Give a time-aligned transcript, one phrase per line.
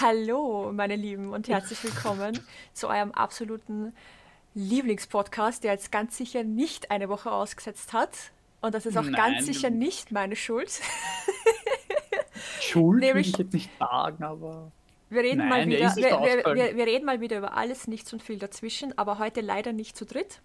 [0.00, 2.38] Hallo, meine Lieben, und herzlich willkommen
[2.72, 3.94] zu eurem absoluten
[4.54, 8.10] Lieblingspodcast, der jetzt ganz sicher nicht eine Woche ausgesetzt hat.
[8.60, 9.12] Und das ist auch Nein.
[9.14, 10.80] ganz sicher nicht meine Schuld.
[12.60, 14.72] Schuld Nämlich- will ich jetzt nicht sagen, aber
[15.10, 17.86] Wir reden, Nein, mal der wieder, wir, wir, wir, wir reden mal wieder über alles,
[17.86, 20.40] nichts und viel dazwischen, aber heute leider nicht zu dritt,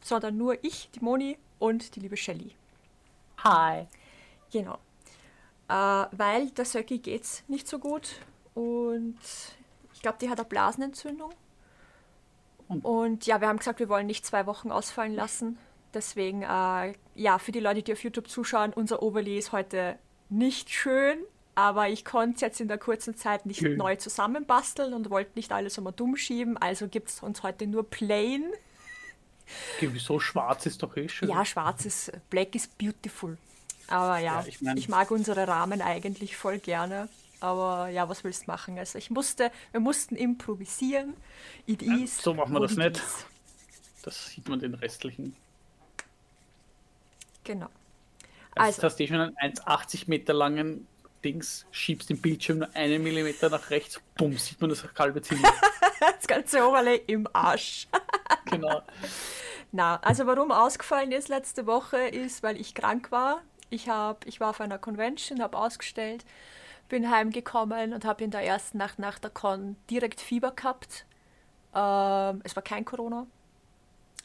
[0.00, 2.52] sondern nur ich, die Moni und die liebe Shelley.
[3.38, 3.86] hi.
[4.50, 4.78] Genau.
[5.68, 8.16] Äh, weil der Söcki geht's nicht so gut
[8.58, 9.16] und
[9.94, 11.30] ich glaube, die hat eine Blasenentzündung.
[12.82, 15.58] Und- ja, wir haben gesagt, wir wollen nicht zwei Wochen ausfallen lassen.
[15.94, 19.98] Deswegen, äh, ja, für die Leute, die auf YouTube zuschauen, unser Overlay ist heute
[20.28, 21.18] nicht schön,
[21.54, 23.78] aber ich konnte es jetzt in der kurzen Zeit nicht Schön.
[23.78, 26.58] neu zusammenbasteln und wollte nicht alles immer dumm schieben.
[26.58, 28.44] Also gibt es uns heute nur plain.
[29.76, 31.30] Okay, wieso schwarz ist doch eh schön.
[31.30, 33.38] Ja, schwarz ist, black is beautiful.
[33.86, 37.08] Aber ja, Ja, ich mein- ich mag unsere Rahmen eigentlich voll gerne.
[37.40, 38.78] Aber ja, was willst du machen?
[38.78, 41.14] Also ich musste, wir mussten improvisieren.
[41.66, 42.96] It is so machen wir das nicht.
[42.96, 43.26] is.
[44.02, 45.36] Das sieht man den restlichen.
[47.44, 47.66] Genau.
[47.66, 47.72] Also,
[48.56, 50.86] Also- jetzt hast du schon einen 1,80 Meter langen
[51.24, 55.52] Dings, schiebst den Bildschirm nur einen Millimeter nach rechts, bumm, sieht man das halbe Zimmer.
[56.00, 57.88] Das ganze Overlay im Arsch.
[58.44, 58.82] genau.
[59.72, 63.42] Na, also warum ausgefallen ist letzte Woche ist, weil ich krank war.
[63.68, 66.24] Ich, hab, ich war auf einer Convention, habe ausgestellt,
[66.88, 71.06] bin heimgekommen und habe in der ersten Nacht nach der Con direkt Fieber gehabt.
[71.74, 73.26] Ähm, es war kein Corona,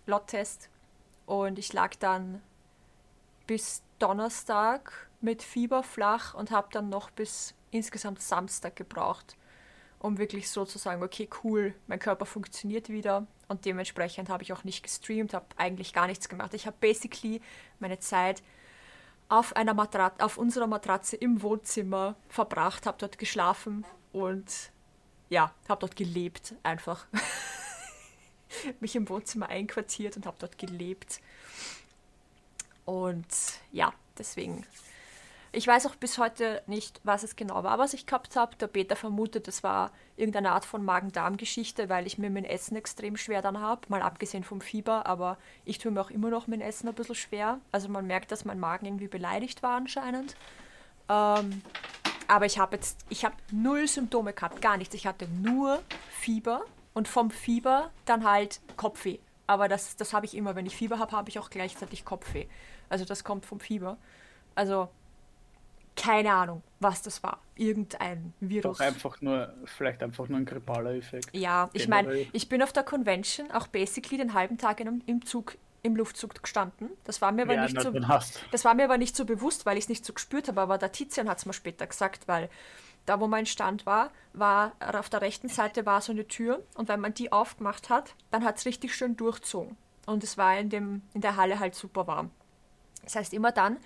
[0.05, 0.69] Lot-Test.
[1.25, 2.41] Und ich lag dann
[3.47, 9.37] bis Donnerstag mit Fieber flach und habe dann noch bis insgesamt Samstag gebraucht,
[9.99, 13.25] um wirklich so zu sagen, okay, cool, mein Körper funktioniert wieder.
[13.47, 16.53] Und dementsprechend habe ich auch nicht gestreamt, habe eigentlich gar nichts gemacht.
[16.53, 17.41] Ich habe basically
[17.79, 18.43] meine Zeit
[19.33, 24.71] auf, einer Matrat auf unserer Matratze im Wohnzimmer verbracht, habe dort geschlafen und
[25.29, 27.07] ja, habe dort gelebt einfach.
[28.79, 31.19] Mich im Wohnzimmer einquartiert und habe dort gelebt.
[32.85, 33.25] Und
[33.71, 34.65] ja, deswegen.
[35.55, 38.55] Ich weiß auch bis heute nicht, was es genau war, was ich gehabt habe.
[38.55, 43.17] Der Peter vermutet, es war irgendeine Art von Magen-Darm-Geschichte, weil ich mir mein Essen extrem
[43.17, 43.81] schwer dann habe.
[43.87, 47.13] Mal abgesehen vom Fieber, aber ich tue mir auch immer noch mein Essen ein bisschen
[47.13, 47.59] schwer.
[47.71, 50.35] Also man merkt, dass mein Magen irgendwie beleidigt war anscheinend.
[51.07, 51.61] Ähm,
[52.27, 54.95] aber ich habe jetzt, ich habe null Symptome gehabt, gar nichts.
[54.95, 56.63] Ich hatte nur Fieber
[56.95, 59.19] und vom Fieber dann halt Kopfweh.
[59.45, 60.55] Aber das, das habe ich immer.
[60.55, 62.47] Wenn ich Fieber habe, habe ich auch gleichzeitig Kopfweh.
[62.89, 63.97] Also das kommt vom Fieber.
[64.55, 64.89] Also
[65.95, 67.39] keine Ahnung, was das war.
[67.55, 68.77] Irgendein Virus.
[68.77, 71.29] Doch einfach nur, vielleicht einfach nur ein grippaler Effekt.
[71.33, 75.25] Ja, ich meine, ich bin auf der Convention auch basically den halben Tag in, im
[75.25, 76.89] Zug, im Luftzug gestanden.
[77.03, 77.91] Das war mir aber Ja, nicht so.
[78.51, 80.77] Das war mir aber nicht so bewusst, weil ich es nicht so gespürt habe, aber
[80.77, 82.49] der Tizian hat es mir später gesagt, weil
[83.05, 86.87] da, wo mein Stand war, war auf der rechten Seite war so eine Tür und
[86.87, 89.77] wenn man die aufgemacht hat, dann hat es richtig schön durchzogen.
[90.05, 92.31] Und es war in, dem, in der Halle halt super warm.
[93.03, 93.77] Das heißt, immer dann,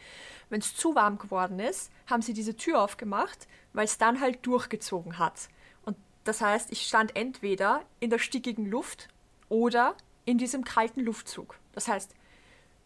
[0.50, 4.46] wenn es zu warm geworden ist, haben sie diese Tür aufgemacht, weil es dann halt
[4.46, 5.50] durchgezogen hat.
[5.84, 9.10] Und das heißt, ich stand entweder in der stickigen Luft
[9.50, 11.56] oder in diesem kalten Luftzug.
[11.74, 12.14] Das heißt,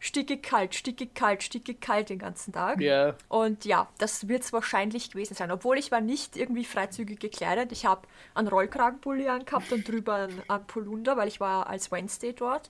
[0.02, 2.82] stickig kalt, stickig kalt, stickig kalt den ganzen Tag.
[2.82, 5.52] Ja, Und ja, das wird es wahrscheinlich gewesen sein.
[5.52, 7.72] Obwohl ich war nicht irgendwie freizügig gekleidet.
[7.72, 12.34] Ich habe einen Rollkragenpulli angehabt und drüber einen, einen Polunder, weil ich war als Wednesday
[12.34, 12.70] dort.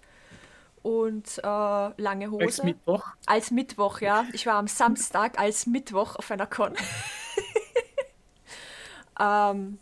[0.84, 2.46] Und äh, lange Hose.
[2.46, 3.08] als Mittwoch.
[3.26, 4.26] Als Mittwoch, ja.
[4.34, 6.76] Ich war am Samstag als Mittwoch auf einer Con.
[9.20, 9.78] ähm,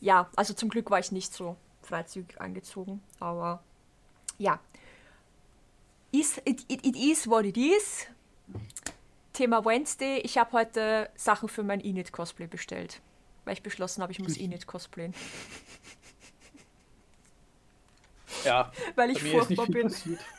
[0.00, 3.62] ja, also zum Glück war ich nicht so freizügig angezogen, aber
[4.38, 4.60] ja.
[6.12, 8.06] Is, it, it, it is what it is.
[9.32, 10.18] Thema Wednesday.
[10.20, 13.02] Ich habe heute Sachen für mein Init-Cosplay bestellt,
[13.44, 15.14] weil ich beschlossen habe, ich muss Init cosplayen,
[18.46, 19.82] Ja, weil bei ich mir ist nicht furchtbar viel bin.
[19.82, 20.20] passiert.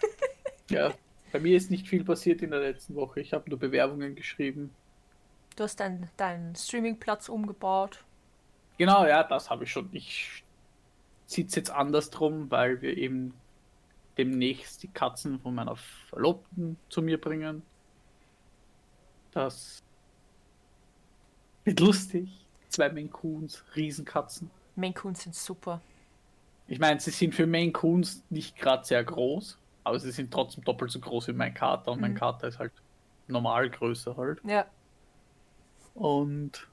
[0.69, 0.94] Ja,
[1.31, 3.22] bei mir ist nicht viel passiert in der letzten Woche.
[3.22, 4.75] Ich habe nur Bewerbungen geschrieben.
[5.56, 8.04] Du hast deinen dein Streamingplatz umgebaut.
[8.77, 9.88] Genau, ja, das habe ich schon.
[9.94, 10.44] Ich
[11.25, 13.33] sitze jetzt anders drum, weil wir eben
[14.18, 15.77] demnächst die Katzen von meiner
[16.09, 17.63] Verlobten zu mir bringen.
[19.31, 19.83] Das
[21.63, 22.45] wird lustig.
[22.69, 24.51] Zwei Coons, Riesenkatzen.
[24.95, 25.81] Coons sind super.
[26.68, 30.64] Ich meine, sie sind für Maine Coons nicht gerade sehr groß, aber sie sind trotzdem
[30.64, 32.18] doppelt so groß wie mein Kater und mein Mhm.
[32.18, 32.74] Kater ist halt
[33.28, 34.42] normal größer halt.
[34.46, 34.66] Ja.
[35.94, 36.68] Und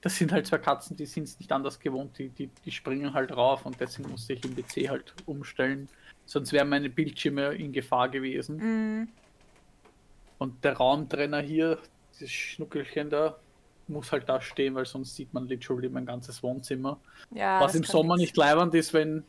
[0.00, 3.12] das sind halt zwei Katzen, die sind es nicht anders gewohnt, die, die, die springen
[3.14, 5.88] halt rauf und deswegen musste ich im PC halt umstellen.
[6.26, 8.56] Sonst wären meine Bildschirme in Gefahr gewesen.
[9.02, 9.08] Mm,
[10.38, 11.78] Und der Raumtrenner hier,
[12.12, 13.38] dieses Schnuckelchen da,
[13.88, 17.00] muss halt da stehen, weil sonst sieht man literally mein ganzes Wohnzimmer.
[17.30, 19.24] Ja, Was im Sommer nicht leibend ist, wenn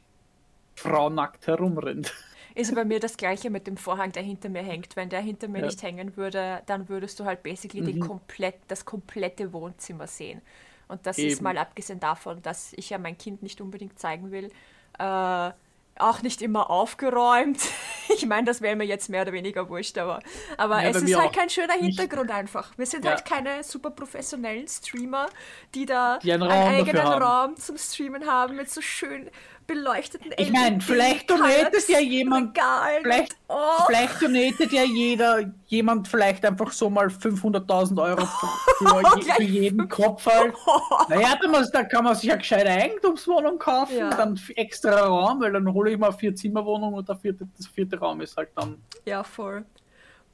[0.76, 2.14] Frau nackt herumrennt.
[2.54, 4.96] Ist bei mir das gleiche mit dem Vorhang, der hinter mir hängt.
[4.96, 5.66] Wenn der hinter mir Ja.
[5.66, 8.00] nicht hängen würde, dann würdest du halt basically Mhm.
[8.00, 10.42] komplett, das komplette Wohnzimmer sehen.
[10.88, 11.44] Und das ist Eben.
[11.44, 14.52] mal abgesehen davon, dass ich ja mein Kind nicht unbedingt zeigen will,
[15.00, 15.52] äh,
[15.98, 17.60] auch nicht immer aufgeräumt.
[18.08, 20.20] Ich meine, das wäre mir jetzt mehr oder weniger wurscht, aber,
[20.58, 21.98] aber Ja, es ist halt kein schöner nicht.
[22.00, 22.72] Hintergrund einfach.
[22.78, 23.12] Wir sind Ja.
[23.12, 25.26] halt keine super professionellen Streamer,
[25.74, 27.24] die da Die einen einen eigenen haben.
[27.24, 29.28] Raum zum Streamen haben mit so schön
[29.68, 32.58] beleuchteten Ich mein, vielleicht donatet ja jemand-
[33.02, 33.56] Vielleicht, oh.
[33.88, 38.26] vielleicht donatet ja jeder, jemand vielleicht einfach so mal 500.000 Euro
[38.78, 40.54] für, für, je, für jeden Kopf halt.
[41.10, 41.36] Naja,
[41.74, 44.10] da, kann man sich eine gescheite Eigentumswohnung kaufen, Ja.
[44.12, 47.98] dann extra Raum, weil dann hole ich mal vier Zimmerwohnung und der vierte, das vierte
[47.98, 49.66] Raum ist halt dann Ja, voll.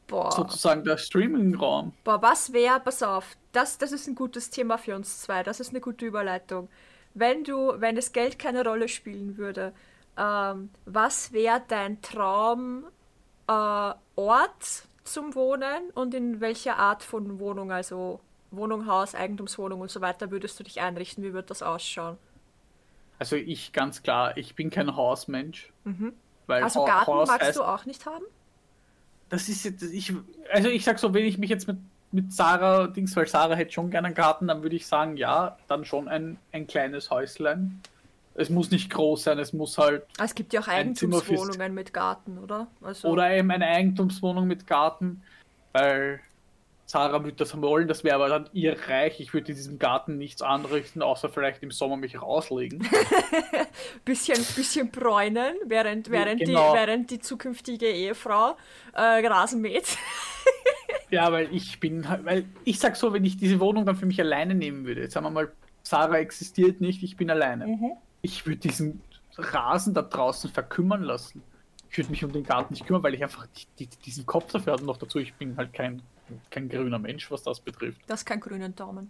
[0.08, 0.32] Boah.
[0.32, 1.94] sozusagen der Streaming-Raum.
[2.04, 5.62] Boah, was wäre, pass auf, das, das ist ein gutes Thema für uns zwei, das
[5.62, 6.68] ist eine gute Überleitung.
[7.14, 9.74] Wenn du, wenn das Geld keine Rolle spielen würde,
[10.18, 12.86] ähm, was wäre dein Traum
[13.48, 18.22] äh, Ort zum Wohnen und in welcher Art von Wohnung, also
[18.52, 21.24] Wohnung, Haus, Eigentumswohnung und so weiter, würdest du dich einrichten?
[21.24, 22.18] Wie würde das ausschauen?
[23.20, 25.74] Also ich ganz klar, ich bin kein Hausmensch.
[26.48, 28.24] Weil Also Ha- Garten Haus magst heißt, du auch nicht haben?
[29.30, 30.14] Das ist jetzt, ich,
[30.52, 31.78] also ich sag so, wenn ich mich jetzt mit,
[32.12, 35.58] mit Sarah, Dings, weil Sarah hätte schon gerne einen Garten, dann würde ich sagen, ja,
[35.68, 37.82] dann schon ein, ein kleines Häuslein.
[38.34, 41.94] Es muss nicht groß sein, es muss halt, Ah, Es gibt ja auch Eigentumswohnungen mit
[41.94, 42.68] Garten, oder?
[42.82, 45.22] Also, oder eben eine Eigentumswohnung mit Garten,
[45.74, 46.22] weil
[46.92, 49.22] Sarah würde das wollen, das wäre aber dann ihr Reich.
[49.22, 52.86] Ich würde in diesem Garten nichts anrichten, außer vielleicht im Sommer mich rauslegen.
[54.06, 56.74] bisschen, bisschen bräunen, während, während, genau.
[56.74, 58.58] die, während die zukünftige Ehefrau
[58.94, 59.88] äh, Rasen mäht.
[61.12, 64.06] Ja, weil ich bin, halt- weil ich sag so, wenn ich diese Wohnung dann für
[64.06, 65.52] mich alleine nehmen würde, jetzt sagen wir mal,
[65.84, 67.68] Sarah existiert nicht, ich bin alleine.
[67.68, 67.92] Mhm.
[68.22, 69.02] Ich würde diesen
[69.38, 71.42] Rasen da draußen verkümmern lassen.
[71.90, 74.52] Ich würde mich um den Garten nicht kümmern, weil ich einfach die, die, diesen Kopf
[74.52, 74.82] dafür habe.
[74.84, 76.02] Und noch dazu, ich bin halt kein,
[76.50, 78.00] kein grüner Mensch, was das betrifft.
[78.08, 79.10] Das ist kein grünen Daumen.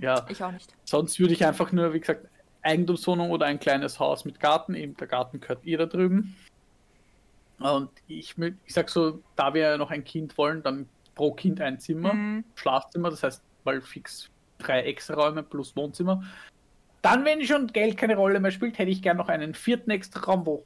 [0.00, 0.72] Ja, Ich auch nicht.
[0.84, 2.26] sonst würde ich einfach nur, wie gesagt,
[2.62, 4.74] Eigentumswohnung oder ein kleines Haus mit Garten.
[4.74, 6.36] Eben der Garten gehört ihr da drüben.
[7.58, 8.34] Und ich,
[8.66, 12.14] ich sag so, da wir ja noch ein Kind wollen, dann pro Kind ein Zimmer,
[12.14, 12.44] Mhm.
[12.54, 16.22] Schlafzimmer, das heißt mal fix drei Extra-Räume plus Wohnzimmer.
[17.02, 20.46] Dann, wenn schon Geld keine Rolle mehr spielt, hätte ich gern noch einen vierten Extra-Raum,
[20.46, 20.64] wo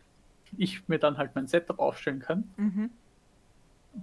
[0.58, 2.52] ich mir dann halt mein Setup aufstellen kann.
[2.56, 2.90] Mhm.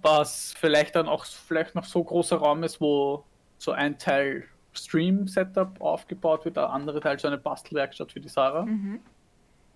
[0.01, 3.23] Was vielleicht dann auch vielleicht noch so großer Raum ist, wo
[3.57, 4.43] so ein Teil
[4.73, 8.99] Stream-Setup aufgebaut wird, der andere Teil so eine Bastelwerkstatt für die Sarah, Mhm.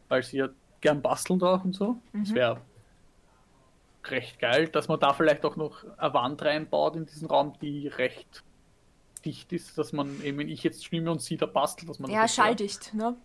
[0.10, 0.50] weil sie ja
[0.82, 1.98] gern bastelt auch und so.
[2.14, 2.36] Das Mhm.
[2.36, 2.62] wäre
[4.06, 7.88] recht geil, dass man da vielleicht auch noch eine Wand reinbaut in diesen Raum, die
[7.88, 8.44] recht
[9.24, 12.10] dicht ist, dass man eben, wenn ich jetzt streame und sie da bastelt, dass man
[12.10, 13.16] Ja, schalldicht, ne?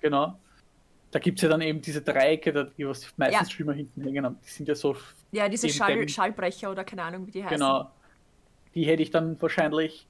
[0.00, 0.38] Genau.
[1.10, 3.44] Da gibt es ja dann eben diese Dreiecke, die was die meisten Ja.
[3.44, 4.38] Streamer hinten hängen haben.
[4.44, 4.96] Die sind ja so,
[5.32, 7.56] Ja, diese Schall, Schallbrecher oder keine Ahnung, wie die heißen.
[7.58, 7.90] genau.
[8.74, 10.06] Die hätte ich dann wahrscheinlich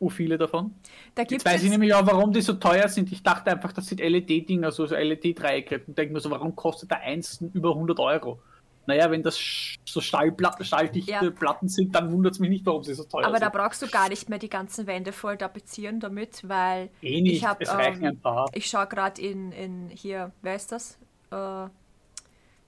[0.00, 0.74] u viele davon.
[1.14, 3.10] Da Jetzt gibt weiß ich nämlich auch, warum die so teuer sind.
[3.10, 5.82] Ich dachte einfach, das sind LED-Dinger, so, so LED-Dreiecke.
[5.86, 8.40] Und denke mir so, warum kostet der eins über 100 Euro?
[8.86, 9.38] Naja, wenn das
[9.84, 11.30] so Stahlpla stahldichte Ja.
[11.30, 13.54] Platten sind, dann wundert es mich nicht, warum sie so teuer Aber da sind.
[13.54, 17.46] brauchst du gar nicht mehr die ganzen Wände voll tapezieren damit, weil eh nicht, ich
[17.46, 18.50] hab, es reichen ähm, ein paar.
[18.52, 20.98] ich schaue gerade in, in hier, wer ist das?
[21.30, 21.68] Äh,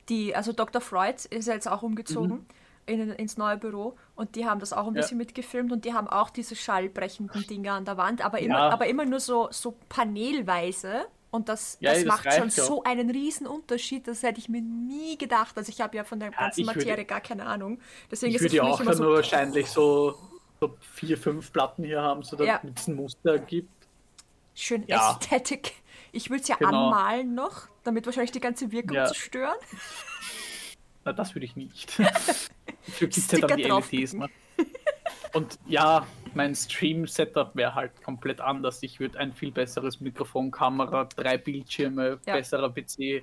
[0.09, 0.81] die, also Dr.
[0.81, 2.47] Freud ist jetzt auch umgezogen
[2.87, 4.97] in, ins neue Büro und die haben das auch ein Mhm.
[4.97, 5.02] Ja.
[5.02, 8.69] bisschen mitgefilmt und die haben auch diese schallbrechenden Dinger an der Wand, aber immer, Ja.
[8.71, 11.07] aber immer nur so, so panelweise.
[11.37, 12.64] Und das, Ja, das, das macht schon ja.
[12.64, 15.57] so einen riesen Unterschied, das hätte ich mir nie gedacht.
[15.57, 17.78] Also ich habe ja von der ganzen ich würde- Materie gar keine Ahnung.
[18.11, 20.19] Deswegen Ich ist es würde ja auch dann so, nur wahrscheinlich so,
[20.61, 22.59] so vier, fünf Platten hier haben, so Ja.
[22.59, 23.69] damit es ein Muster gibt.
[24.55, 25.12] schön Ja.
[25.12, 25.75] Ästhetik.
[26.12, 26.87] Ich würde es ja Genau.
[26.87, 29.05] anmalen noch, damit wahrscheinlich die ganze Wirkung Ja.
[29.07, 29.57] zerstören.
[31.05, 31.95] Na, das würde ich nicht.
[32.99, 34.14] Gibt es ja dann die LEDs.
[34.14, 34.28] Ne?
[35.37, 38.83] Und ja, mein Stream-Setup wäre halt komplett anders.
[38.83, 42.35] Ich würde ein viel besseres Mikrofon, Kamera, drei Bildschirme, Ja.
[42.37, 43.23] besserer PC.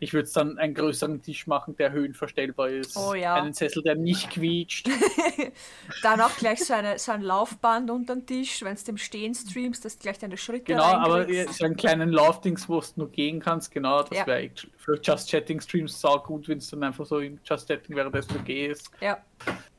[0.00, 2.96] Ich würde dann einen größeren Tisch machen, der höhenverstellbar ist.
[2.96, 3.34] Oh ja.
[3.34, 4.88] Einen Sessel, der nicht quietscht.
[6.02, 9.34] Dann auch gleich so, eine, so ein Laufband unter den Tisch, wenn es dem Stehen
[9.34, 13.10] streamst, dass du gleich deine Schritte Genau, aber so einen kleinen Laufdings, wo du nur
[13.10, 13.70] gehen kannst.
[13.70, 14.26] Genau, das Ja.
[14.26, 17.96] wäre für Just Chatting Streams sau gut, wenn es dann einfach so in Just Chatting
[17.96, 18.90] währenddessen du gehst.
[19.00, 19.18] Ja.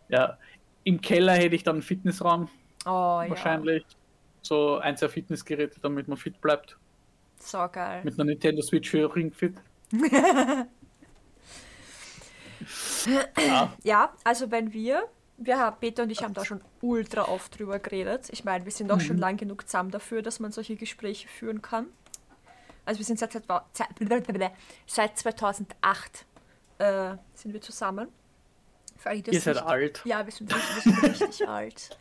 [0.08, 0.38] Ja,
[0.86, 2.48] im Keller hätte ich dann einen Fitnessraum.
[2.86, 3.26] Oh ja.
[3.30, 3.86] wahrscheinlich.
[4.42, 6.78] So ein, zwei Fitnessgeräte, damit man fit bleibt.
[7.40, 8.02] So geil.
[8.04, 9.56] Mit einer Nintendo Switch für Ringfit.
[13.06, 17.60] ja, Ja, also wenn wir wir haben, Peter und ich haben da schon ultra oft
[17.60, 18.30] drüber geredet.
[18.32, 19.02] Ich meine, wir sind doch mhm.
[19.02, 21.88] schon lang genug zusammen dafür, dass man solche Gespräche führen kann.
[22.86, 23.34] Also wir sind seit,
[24.88, 26.26] seit 2008
[26.78, 28.08] äh, sind wir zusammen.
[29.34, 30.02] Ihr seid alt.
[30.06, 31.98] Ja, wir sind, wir sind richtig alt.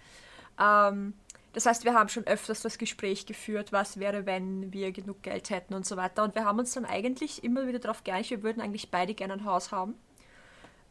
[0.60, 1.14] Ähm,
[1.52, 5.50] das heißt, wir haben schon öfters das Gespräch geführt, was wäre, wenn wir genug Geld
[5.50, 6.24] hätten und so weiter.
[6.24, 9.34] Und wir haben uns dann eigentlich immer wieder darauf geeinigt, wir würden eigentlich beide gerne
[9.34, 9.94] ein Haus haben.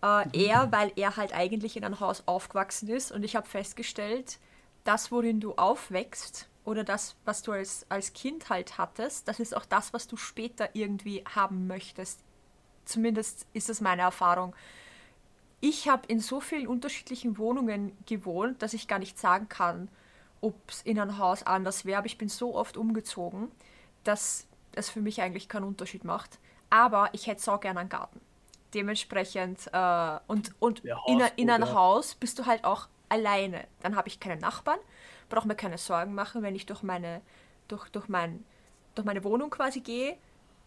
[0.01, 4.39] Äh, er, weil er halt eigentlich in einem Haus aufgewachsen ist und ich habe festgestellt,
[4.83, 9.55] das, worin du aufwächst oder das, was du als, als Kind halt hattest, das ist
[9.55, 12.21] auch das, was du später irgendwie haben möchtest.
[12.85, 14.55] Zumindest ist das meine Erfahrung.
[15.65, 19.87] Ich habe in so vielen unterschiedlichen Wohnungen gewohnt, dass ich gar nicht sagen kann,
[20.41, 21.99] ob es in einem Haus anders wäre.
[21.99, 23.49] Aber ich bin so oft umgezogen,
[24.03, 26.37] dass es für mich eigentlich keinen Unterschied macht.
[26.69, 28.19] Aber ich hätte so gerne einen Garten.
[28.73, 33.65] Dementsprechend, äh, und, und in, in einem Haus bist du halt auch alleine.
[33.83, 34.79] Dann habe ich keine Nachbarn,
[35.29, 37.21] brauche mir keine Sorgen machen, wenn ich durch meine,
[37.69, 38.43] durch, durch, mein,
[38.95, 40.17] durch meine Wohnung quasi gehe,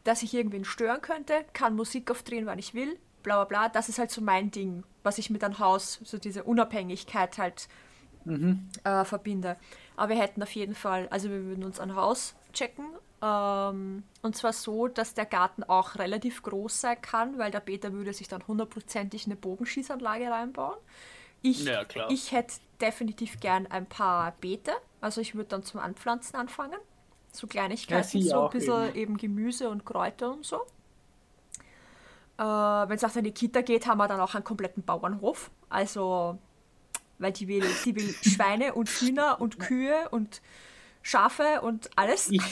[0.04, 3.68] dass ich irgendwen stören könnte, kann Musik aufdrehen, wann ich will, bla bla bla.
[3.68, 7.68] Das ist halt so mein Ding, was ich mit einem Haus, so diese Unabhängigkeit halt
[8.24, 8.68] mhm.
[8.84, 9.56] äh, verbinde.
[9.96, 12.86] Aber wir hätten auf jeden Fall, also wir würden uns ein Haus checken
[13.22, 17.92] ähm, und zwar so, dass der Garten auch relativ groß sein kann, weil der Peter
[17.92, 20.76] würde sich dann hundertprozentig eine Bogenschießanlage reinbauen.
[21.42, 24.72] Ich, ja, ich hätte definitiv gern ein paar Beete.
[25.00, 26.78] Also ich würde dann zum Anpflanzen anfangen.
[27.32, 28.96] So Kleinigkeiten, ja, so ein bisschen eben.
[28.96, 29.16] eben.
[29.16, 30.62] Gemüse und Kräuter und so.
[32.38, 35.50] Äh, Wenn es auch in die Kita geht, haben wir dann auch einen kompletten Bauernhof.
[35.68, 36.38] Also,
[37.18, 40.42] weil die will, die will Schweine und Hühner und Kühe und
[41.02, 42.30] Schafe und alles.
[42.30, 42.42] Ich,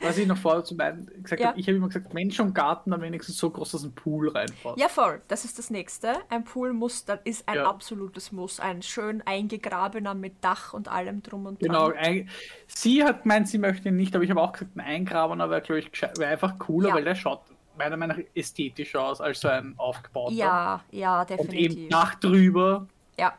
[0.00, 1.48] was ich noch vorher zu meinen gesagt ja.
[1.48, 4.28] habe, ich habe immer gesagt, Mensch und Garten dann wenigstens so groß, dass ein Pool
[4.28, 4.78] reinpasst.
[4.78, 5.20] Ja, voll.
[5.26, 6.14] Das ist das Nächste.
[6.28, 7.68] Ein Pool muss, das ist ein ja.
[7.68, 8.60] absolutes Muss.
[8.60, 11.68] Ein schön eingegrabener mit Dach und allem drum und dran.
[11.68, 11.92] Genau.
[11.96, 12.28] Ein,
[12.68, 15.62] sie hat gemeint, sie möchte ihn nicht, aber ich habe auch gesagt, ein eingrabener wäre,
[15.62, 16.94] glaube ich, wäre einfach cooler, ja.
[16.94, 17.42] weil der schaut
[17.78, 20.34] meiner Meinung nach ästhetischer aus als so ein aufgebauter.
[20.34, 21.50] Ja, ja, definitiv.
[21.50, 22.86] Und eben Dach drüber.
[23.18, 23.34] Ja.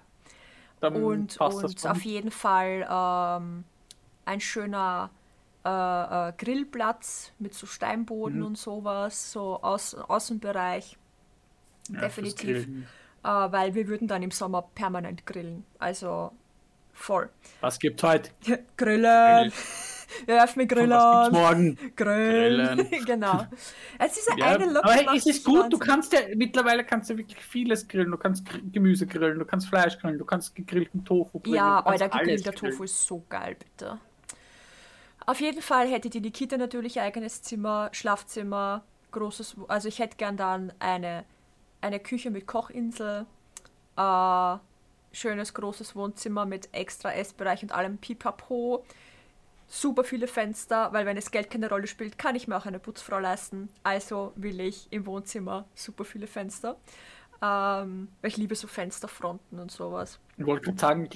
[0.82, 3.64] und und auf jeden Fall ähm,
[4.26, 5.10] ein schöner
[5.66, 5.70] äh,
[6.30, 8.46] äh, Grillplatz mit so Steinboden mhm.
[8.46, 10.98] und sowas, so Außen Außenbereich.
[11.90, 12.68] Ja, Definitiv.
[12.68, 15.66] Äh, weil wir würden dann im Sommer permanent grillen.
[15.78, 16.32] Also
[16.94, 17.30] voll.
[17.60, 18.32] Was gibt heute?
[18.78, 19.52] Grillen.
[20.26, 20.90] Wir öffnen Grillen.
[20.90, 21.78] Was morgen?
[21.96, 22.78] Grillen.
[22.78, 23.06] Grillen.
[23.06, 23.46] genau.
[23.98, 27.18] Es ist ja, eine Lock Aber es ist gut, du kannst ja, mittlerweile kannst du
[27.18, 28.12] wirklich vieles grillen.
[28.12, 31.56] Du kannst Gemüse grillen, du kannst Fleisch grillen, du kannst gegrillten Tofu grillen.
[31.56, 34.00] Ja, aber der gegrillte Tofu ist so geil, bitte.
[35.26, 40.38] Auf jeden Fall hätte die Nikita natürlich eigenes Zimmer, Schlafzimmer, großes, also ich hätte gern
[40.38, 41.24] dann eine,
[41.82, 43.28] eine Küche mit Kochinsel,
[43.96, 44.58] äh,
[45.12, 48.84] schönes großes Wohnzimmer mit extra Essbereich und allem Pipapo,
[49.70, 52.80] super viele Fenster, weil wenn das Geld keine Rolle spielt, kann ich mir auch eine
[52.80, 53.70] Putzfrau leisten.
[53.84, 56.76] Also will ich im Wohnzimmer super viele Fenster.
[57.42, 60.20] Ähm, weil ich liebe so Fensterfronten und sowas.
[60.38, 61.08] Ich wollte sagen,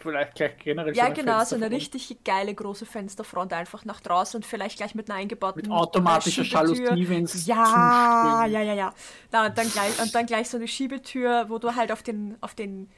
[0.00, 4.36] vielleicht gleich generell Ja, so genau, so eine richtig geile große Fensterfront einfach nach draußen
[4.36, 8.94] und vielleicht gleich mit einer eingebauten mit automatischer Jalousie, wenn es Ja, ja, ja, ja.
[9.30, 12.36] Na, und, dann gleich, und dann gleich so eine Schiebetür, wo du halt auf den,
[12.40, 12.90] auf den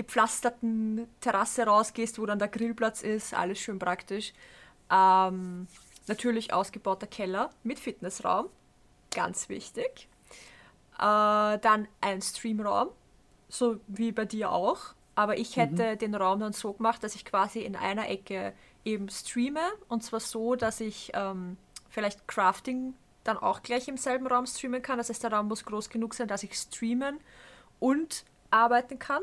[0.00, 4.32] gepflasterten Terrasse rausgehst, wo dann der Grillplatz ist, alles schön praktisch.
[4.90, 5.66] Ähm,
[6.06, 8.48] natürlich ausgebauter Keller mit Fitnessraum,
[9.14, 10.08] ganz wichtig.
[10.98, 12.88] Äh, dann ein Streamraum,
[13.50, 14.94] so wie bei dir auch.
[15.16, 15.98] Aber ich hätte mhm.
[15.98, 18.54] den Raum dann so gemacht, dass ich quasi in einer Ecke
[18.86, 19.60] eben streame.
[19.88, 21.58] Und zwar so, dass ich ähm,
[21.90, 24.96] vielleicht Crafting dann auch gleich im selben Raum streamen kann.
[24.96, 27.20] Das heißt, der Raum muss groß genug sein, dass ich streamen
[27.80, 29.22] und arbeiten kann.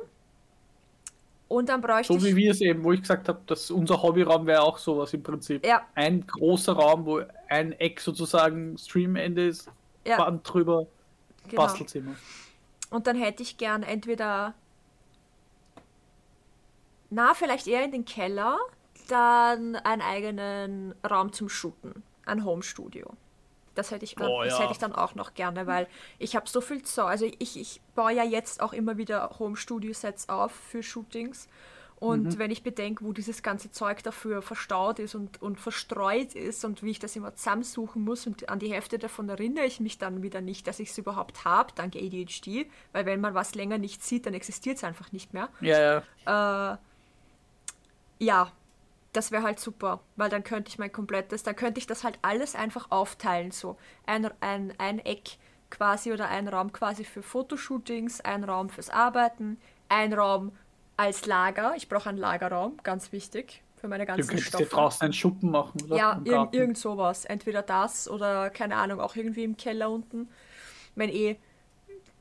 [1.48, 4.46] Und dann bräuchte So wie wir es eben, wo ich gesagt habe, dass unser Hobbyraum
[4.46, 5.66] wäre auch sowas im Prinzip.
[5.66, 5.82] Ja.
[5.96, 9.70] Ein großer Raum, wo ein Eck sozusagen Streamende ist,
[10.06, 10.18] ja.
[10.18, 10.88] Band drüber,
[11.48, 11.62] genau.
[11.64, 12.16] Bastelzimmer.
[12.90, 14.54] Und dann hätte ich gern entweder
[17.10, 18.58] na, vielleicht eher in den Keller,
[19.08, 23.14] dann einen eigenen Raum zum Shooten, ein Home-Studio.
[23.78, 24.50] Das hätte ich, dann, oh, ja.
[24.50, 25.88] das hätte ich dann auch noch gerne, weil
[26.20, 27.08] ich habe so viel Zeug.
[27.08, 31.48] Also ich, ich baue ja jetzt auch immer wieder Home-Studio-Sets auf für Shootings.
[32.00, 32.38] Und mhm.
[32.38, 36.84] wenn ich bedenke, wo dieses ganze Zeug dafür verstaut ist und, und verstreut ist und
[36.84, 40.22] wie ich das immer zusammensuchen muss und an die Hälfte davon erinnere ich mich dann
[40.22, 44.04] wieder nicht, dass ich es überhaupt habe, dank ADHD, weil wenn man was länger nicht
[44.04, 45.50] sieht, dann existiert es einfach nicht mehr.
[45.60, 46.74] Ja, ja.
[46.74, 46.78] Äh,
[48.20, 48.52] ja,
[49.18, 52.20] das wäre halt super, weil dann könnte ich mein komplettes, dann könnte ich das halt
[52.22, 55.38] alles einfach aufteilen, so ein, ein, ein Eck
[55.72, 59.58] quasi oder ein Raum quasi für Fotoshootings, ein Raum fürs Arbeiten,
[59.90, 60.52] ein Raum
[60.98, 61.74] als Lager.
[61.76, 64.76] Ich brauche einen Lagerraum, ganz wichtig für meine Du ganzen könntest dir Stoffe.
[64.76, 65.98] draußen einen Schuppen machen, oder?
[65.98, 67.26] Ja, irg irgend sowas.
[67.26, 70.30] Entweder das oder, keine Ahnung, auch irgendwie im Keller unten.
[70.96, 71.38] Wenn eh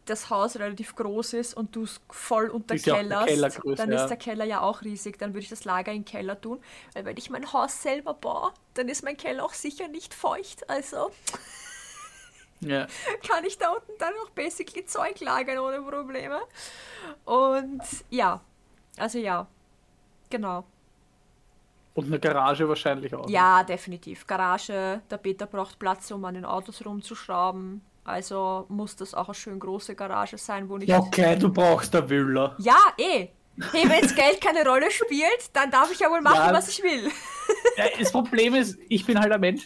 [0.06, 4.60] das Haus relativ groß ist und du es voll unterkellerst, dann ist der Keller ja
[4.60, 5.18] auch riesig.
[5.18, 6.60] Dann würde ich das Lager in den Keller tun.
[6.94, 10.68] Weil wenn ich mein Haus selber baue, dann ist mein Keller auch sicher nicht feucht.
[10.70, 11.10] Also
[12.60, 12.86] Ja.
[13.28, 16.40] kann ich da unten dann auch basically Zeug lagern ohne Probleme.
[17.24, 18.40] Und ja,
[18.96, 19.46] also ja,
[20.30, 20.64] genau.
[21.94, 23.28] Und eine Garage wahrscheinlich auch.
[23.28, 24.26] Ja, definitiv.
[24.26, 27.80] Garage, der Peter braucht Platz, um an den Autos rumzuschrauben.
[28.06, 30.88] Also muss das auch eine schön große Garage sein, wo nicht.
[30.88, 32.54] Ja, okay, du brauchst eine Villa.
[32.58, 33.28] Ja, eh.
[33.72, 36.52] Hey, wenn Geld keine Rolle spielt, dann darf ich ja wohl machen, Ja.
[36.52, 37.10] was ich will.
[37.98, 39.64] Das Problem ist, ich bin halt ein Mensch.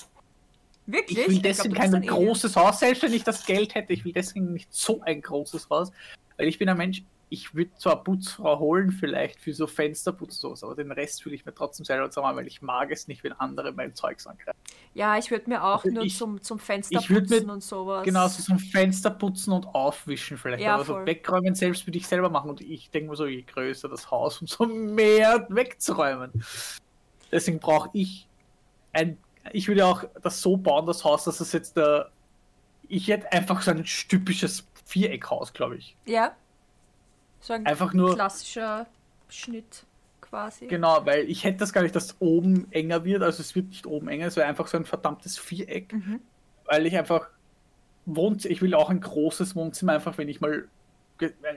[0.87, 1.19] Wirklich?
[1.19, 3.93] Ich will glaub, deswegen bist kein großes Haus, selbst wenn ich das Geld hätte.
[3.93, 5.93] Ich will deswegen nicht so ein großes Haus.
[6.39, 10.65] Weil ich bin ein Mensch, ich würde zwar Putzfrau holen, vielleicht für so Fensterputz sowas,
[10.65, 13.33] aber den Rest will ich mir trotzdem selber zusammen, weil ich mag es nicht, wenn
[13.35, 14.59] andere mein Zeugs angreifen.
[14.95, 18.05] Ja, ich würde mir auch Also nur ich- zum, zum Fensterputzen und sowas.
[18.05, 20.65] Genau, so zum Fenster putzen und aufwischen vielleicht.
[20.65, 21.07] Ja, aber so voll.
[21.07, 22.51] wegräumen selbst würde ich selber machen.
[22.51, 26.33] Und ich denke mir so, je größer das Haus, umso mehr wegzuräumen.
[27.31, 28.27] Deswegen brauche ich
[28.93, 29.17] ein.
[29.53, 32.11] Ich würde auch das so bauen, das Haus, dass es jetzt der.
[32.89, 35.97] Ich hätte einfach so ein typisches Viereckhaus, glaube ich.
[36.07, 36.35] Ja.
[37.41, 38.15] So ein Einfach nur.
[38.15, 38.87] klassischer
[39.29, 39.85] Schnitt
[40.21, 40.67] quasi.
[40.67, 43.23] Genau, weil ich hätte das gar nicht, dass oben enger wird.
[43.23, 45.93] Also es wird nicht oben enger, es wäre einfach so ein verdammtes Viereck.
[45.93, 46.21] Mhm.
[46.67, 47.29] Weil ich einfach
[48.07, 50.69] wohnt, ich will auch ein großes Wohnzimmer, einfach wenn ich mal.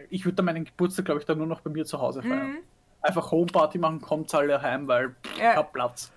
[0.10, 2.52] Ich würde dann meinen Geburtstag, glaube ich, dann nur noch bei mir zu Hause feiern.
[2.54, 2.58] Mhm.
[3.02, 5.52] Einfach Homeparty machen, kommt alle heim, weil Ja.
[5.52, 6.12] ich hab Platz.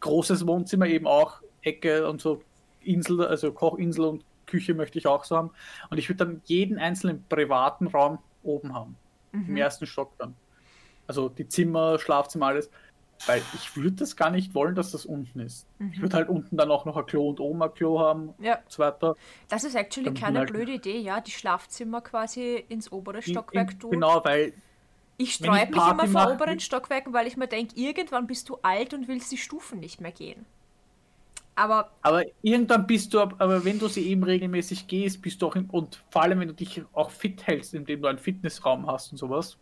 [0.00, 2.42] Großes Wohnzimmer eben auch, Ecke und so
[2.82, 5.50] Insel, also Kochinsel und Küche möchte ich auch so haben.
[5.90, 8.96] Und ich würde dann jeden einzelnen privaten Raum oben haben.
[9.32, 9.48] Mhm.
[9.50, 10.34] Im ersten Stock dann.
[11.06, 12.70] Also die Zimmer, Schlafzimmer, alles.
[13.26, 15.66] Weil ich würde das gar nicht wollen, dass das unten ist.
[15.78, 15.90] Mhm.
[15.94, 18.56] Ich würde halt unten dann auch noch ein Klo und oben ein Klo haben Ja,
[18.56, 19.16] und so weiter.
[19.48, 23.72] das ist actually Dann keine halt- blöde Idee, ja, die Schlafzimmer quasi ins obere Stockwerk
[23.72, 23.90] in, tun.
[23.92, 24.52] Genau, weil
[25.16, 28.58] Ich sträube mich Party immer vor oberen Stockwerken, weil ich mir denke, irgendwann bist du
[28.60, 30.44] alt und willst die Stufen nicht mehr gehen.
[31.56, 35.46] Aber Aber irgendwann bist du, ab- aber wenn du sie eben regelmäßig gehst, bist du
[35.48, 38.86] auch in, und vor allem wenn du dich auch fit hältst, indem du einen Fitnessraum
[38.86, 39.56] hast und sowas.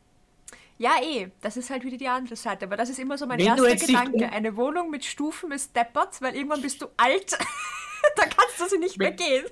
[0.76, 2.66] ja, eh, das ist halt wieder die andere Seite.
[2.66, 4.28] Aber das ist immer so mein Wenn erster Gedanke.
[4.30, 7.30] Eine Wohnung mit Stufen ist deppert, weil irgendwann bist du alt.
[8.16, 9.44] da kannst du sie nicht mehr Wenn- gehen.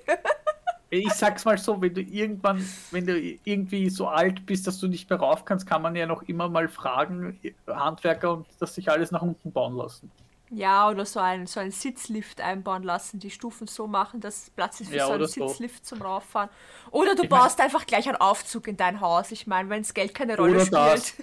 [0.89, 4.87] Ich sag's mal so, wenn du irgendwann, wenn du irgendwie so alt bist, dass du
[4.87, 8.91] nicht mehr rauf kannst, kann man ja noch immer mal fragen, Handwerker und dass sich
[8.91, 10.11] alles nach unten bauen lassen.
[10.55, 14.81] Ja, oder so ein, so ein Sitzlift einbauen lassen, die Stufen so machen, dass Platz
[14.81, 15.47] ist für Ja, so einen so.
[15.47, 16.49] Sitzlift zum Rauffahren.
[16.91, 19.31] Oder du Ich mein- baust einfach gleich einen Aufzug in dein Haus.
[19.31, 20.73] Ich meine, wenn das Geld keine Rolle spielt.
[20.73, 21.13] das.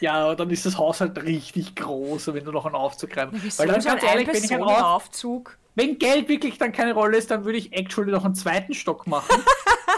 [0.00, 3.30] Ja, dann ist das Haus halt richtig groß, wenn du noch einen Aufzug rein.
[3.56, 5.58] Weil dann ganz ehrlich, wenn ich einen Auf Ein-Personen-Aufzug?
[5.74, 9.06] Wenn Geld wirklich dann keine Rolle ist, dann würde ich actually noch einen zweiten Stock
[9.06, 9.42] machen.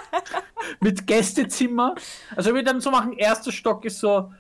[0.81, 1.95] Mit Gästezimmer.
[2.37, 4.33] Also ich würde dann so machen, erster Stock ist so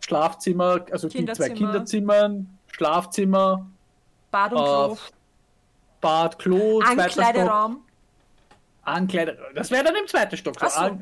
[0.00, 1.54] Schlafzimmer, also die zwei Kinderzimmer.
[1.54, 3.66] Kinderzimmern, Schlafzimmer,
[4.36, 4.96] Bad und äh, Klo.
[6.00, 7.82] Bad, Klo, Ankleideraum.
[8.82, 9.36] Ankleider.
[9.54, 10.60] Das wäre dann im zweiten Stock.
[10.60, 10.98] So so.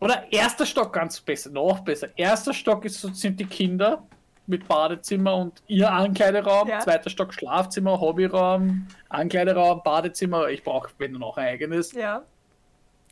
[0.00, 2.08] Oder erster Stock ganz besser, noch besser.
[2.16, 4.02] Erster Stock ist so, sind die Kinder
[4.46, 6.68] mit Badezimmer und ihr Ankleideraum.
[6.68, 6.80] Ja.
[6.80, 10.48] Zweiter Stock Schlafzimmer, Hobbyraum, Ankleideraum, Badezimmer.
[10.48, 11.92] Ich brauche, wenn du noch ein eigenes.
[11.92, 12.22] Ja.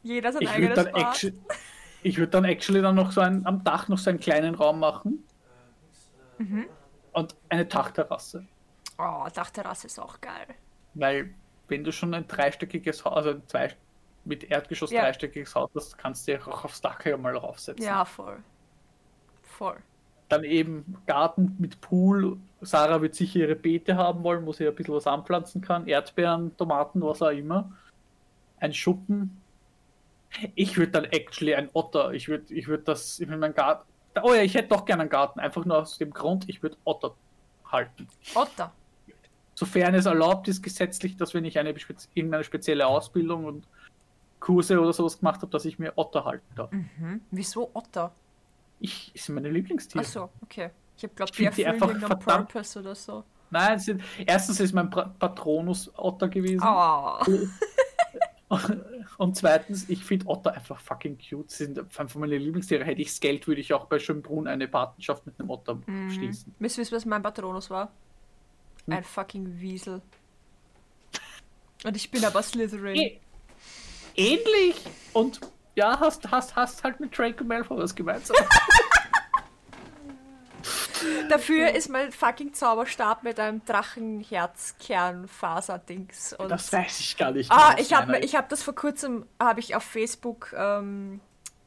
[0.02, 1.02] Jeder sein Ich würde eigenes dann, Bad.
[1.04, 1.30] actu
[2.02, 4.80] ich würd dann actually dann noch so einen, am Dach noch so einen kleinen Raum
[4.80, 5.24] machen.
[6.38, 6.66] Mhm.
[7.12, 8.44] Und eine Dachterrasse.
[8.98, 10.46] Oh, Dachterrasse ist auch geil.
[10.94, 11.34] Weil,
[11.68, 13.74] wenn du schon ein dreistöckiges Haus, also ein zwei,
[14.24, 15.02] mit Erdgeschoss Ja.
[15.02, 17.84] dreistöckiges Haus hast, kannst du ja auch aufs Dach ja mal raufsetzen.
[17.84, 18.38] Ja, voll.
[19.42, 19.78] Voll.
[20.28, 22.38] Dann eben Garten mit Pool.
[22.60, 25.86] Sarah wird sicher ihre Beete haben wollen, wo sie ein bisschen was anpflanzen kann.
[25.86, 27.70] Erdbeeren, Tomaten, was auch immer.
[28.58, 29.42] Ein Schuppen.
[30.54, 32.12] Ich würde dann actually ein Otter.
[32.12, 33.86] Ich würde ich würd das in meinem Garten.
[34.22, 35.40] Oh ja, ich hätte doch gerne einen Garten.
[35.40, 37.14] Einfach nur aus dem Grund, ich würde Otter
[37.70, 38.08] halten.
[38.34, 38.72] Otter.
[39.54, 41.74] Sofern es erlaubt ist gesetzlich, dass wenn ich eine
[42.14, 43.66] irgendeine spezielle Ausbildung und
[44.40, 46.72] Kurse oder sowas gemacht habe, dass ich mir Otter halten darf.
[46.72, 47.20] Mhm.
[47.30, 48.12] Wieso Otter?
[48.80, 50.04] Ich ist meine Lieblingstiere.
[50.04, 50.70] Ach so, okay.
[50.96, 53.24] Ich habe glaubt, Ich die erfüllen einfach irgendeinen verdammt- Purpose oder so.
[53.50, 56.62] Nein, sind, erstens ist mein Patronus Otter gewesen.
[56.66, 57.18] Oh.
[59.18, 61.50] Und zweitens, ich finde Otter einfach fucking cute.
[61.50, 62.84] Sie sind einfach meine Lieblingstiere.
[62.84, 66.10] Hätte ich das Geld, würde ich auch bei Schönbrunn eine Patenschaft mit einem Otter Mhm.
[66.10, 66.54] schließen.
[66.58, 67.90] Wisst ihr, was mein Patronus war?
[68.86, 69.04] Ein hm.
[69.04, 70.02] fucking Wiesel.
[71.84, 72.96] Und ich bin aber Slytherin.
[72.96, 73.20] Ä
[74.14, 74.76] Ähnlich!
[75.12, 75.40] Und
[75.74, 78.36] ja, hast, hast, hast halt mit Draco Malfoy was gemeinsam.
[81.28, 86.36] Dafür ist mein fucking Zauberstab mit einem Drachenherzkernfaser-Dings.
[86.48, 87.50] Das weiß ich gar nicht.
[87.50, 91.20] Ah, ich habe hab das vor kurzem, habe ich auf Facebook ähm,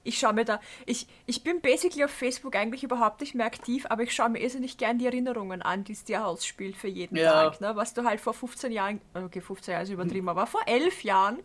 [0.06, 3.86] ich schaue mir da, ich, ich bin basically auf Facebook eigentlich überhaupt nicht mehr aktiv,
[3.90, 7.18] aber ich schaue mir irrsinnig gern die Erinnerungen an, die es dir ausspielt für jeden
[7.18, 7.32] ja.
[7.32, 7.76] Tag, ne?
[7.76, 11.40] was du halt vor 15 Jahren, okay, 15 Jahre ist übertrieben, aber vor 11 Jahren.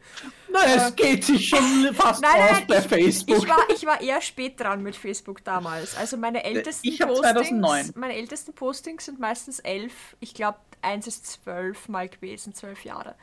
[0.52, 3.38] Nein, äh, es geht sich schon fast nein, nein, aus bei ich, Facebook.
[3.38, 5.96] Ich war, ich war eher spät dran mit Facebook damals.
[5.96, 7.92] Also meine äh, ältesten ich Postings, 2009.
[7.94, 13.14] meine ältesten Postings sind meistens 11, ich glaube eins ist 12 mal gewesen, 12 Jahre.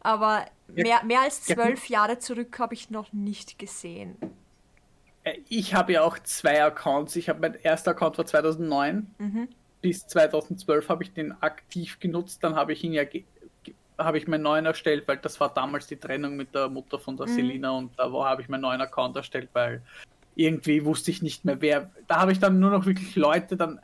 [0.00, 4.16] Aber mehr, mehr als zwölf ja, Jahre zurück habe ich noch nicht gesehen.
[5.26, 7.16] Äh, ich habe ja auch zwei Accounts.
[7.16, 9.06] Ich habe mein erster Account war 2009.
[9.18, 9.48] Mhm.
[9.82, 12.42] Bis 2012 habe ich den aktiv genutzt.
[12.42, 13.02] Dann habe ich ihn ja
[13.98, 17.16] habe ich meinen neuen erstellt, weil das war damals die Trennung mit der Mutter von
[17.16, 17.34] der mhm.
[17.34, 19.80] Selina und da habe ich meinen neuen Account erstellt, weil
[20.34, 21.90] irgendwie wusste ich nicht mehr wer.
[22.06, 23.80] Da habe ich dann nur noch wirklich Leute dann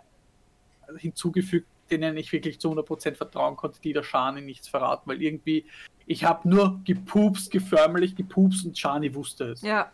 [0.98, 5.64] hinzugefügt, denen ich wirklich zu 100% vertrauen konnte, die der Shani nichts verraten, weil irgendwie
[6.06, 9.62] ich habe nur gepupst, geförmlich gepupst und Shani wusste es.
[9.62, 9.90] Ja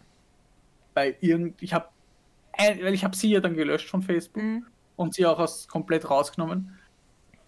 [0.99, 1.89] bei irgend, ich habe,
[2.57, 4.67] weil ich habe sie ja dann gelöscht von Facebook mhm.
[4.97, 6.77] und sie auch aus komplett rausgenommen.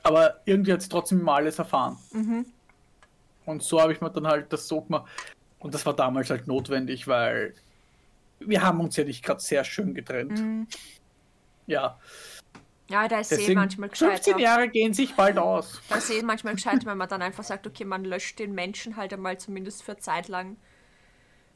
[0.05, 1.99] Aber irgendwie hat sie trotzdem mal alles erfahren.
[2.13, 2.47] Mhm.
[3.45, 5.11] Und so habe ich mir dann halt das so gemacht.
[5.59, 7.55] Und das war damals halt notwendig, weil
[8.39, 10.39] wir haben uns ja nicht gerade sehr schön getrennt.
[10.39, 10.69] Mhm.
[11.67, 11.99] Ja.
[12.89, 14.25] Ja, da ist eh manchmal gescheit.
[14.25, 15.83] 15 Jahre gehen sich bald aus.
[15.89, 18.97] Da ist eh manchmal gescheit, wenn man dann einfach sagt, okay, man löscht den Menschen
[18.97, 20.57] halt einmal zumindest für Zeit lang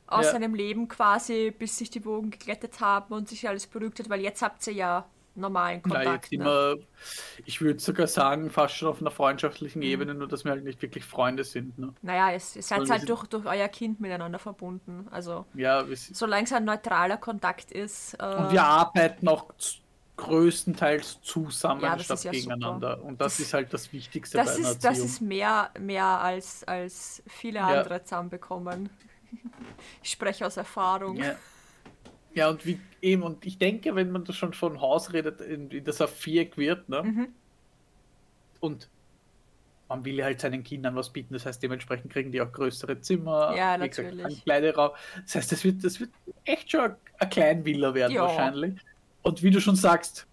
[0.07, 0.33] aus ja.
[0.33, 4.21] seinem Leben quasi, bis sich die Wogen geglättet haben und sich alles beruhigt hat, weil
[4.21, 6.31] jetzt habt ihr ja normalen Kontakt.
[6.33, 6.45] Nein, ne?
[6.45, 6.75] immer,
[7.45, 9.85] ich würde sogar sagen, fast schon auf einer freundschaftlichen mhm.
[9.85, 11.79] Ebene, nur dass wir halt nicht wirklich Freunde sind.
[11.79, 11.93] Ne?
[12.03, 15.09] Naja, es, ihr seid halt durch, durch euer Kind miteinander verbunden.
[15.11, 18.15] Also, ja, solange es ein neutraler Kontakt ist.
[18.15, 19.53] Äh, und wir arbeiten auch
[20.17, 22.97] größtenteils zusammen ja, statt ja gegeneinander.
[22.97, 23.09] Super.
[23.09, 26.05] Und das, das, ist halt das Wichtigste das bei einer ist, Das ist mehr, mehr
[26.05, 27.67] als, als viele ja.
[27.67, 28.91] andere zusammenbekommen.
[30.03, 31.17] Ich spreche aus Erfahrung.
[31.17, 31.37] Ja.
[32.35, 35.71] ja, und wie eben, und ich denke, wenn man das schon von Haus redet, in,
[35.71, 37.03] in das auf Viereck wird, ne?
[37.03, 37.29] Mhm.
[38.61, 38.89] Und
[39.89, 43.55] man will halt seinen Kindern was bieten, das heißt, dementsprechend kriegen die auch größere Zimmer.
[43.57, 44.25] Ja, natürlich.
[44.25, 44.91] Gesagt, kleine Raum.
[45.23, 46.11] Das heißt, das wird, das wird
[46.45, 48.23] echt schon eine Kleinvilla werden, ja.
[48.23, 48.75] wahrscheinlich.
[49.23, 50.27] Und wie du schon sagst,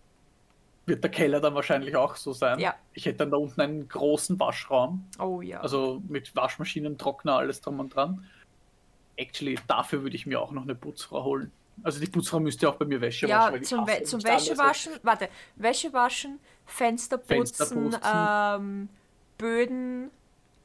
[0.85, 2.59] wird der Keller dann wahrscheinlich auch so sein.
[2.59, 2.75] Ja.
[2.93, 5.07] Ich hätte dann da unten einen großen Waschraum.
[5.19, 5.59] Oh ja.
[5.61, 8.25] Also mit Waschmaschinen, Trockner, alles drum und dran
[9.21, 11.51] actually, dafür würde ich mir auch noch eine Putzfrau holen.
[11.83, 13.55] Also die Putzfrau müsste auch bei mir Wäsche ja, waschen.
[13.55, 17.95] Ja, zum, We zum Wäschewaschen, warte, Wäsche waschen, Fenster putzen.
[18.05, 18.89] Ähm,
[19.37, 20.11] Böden,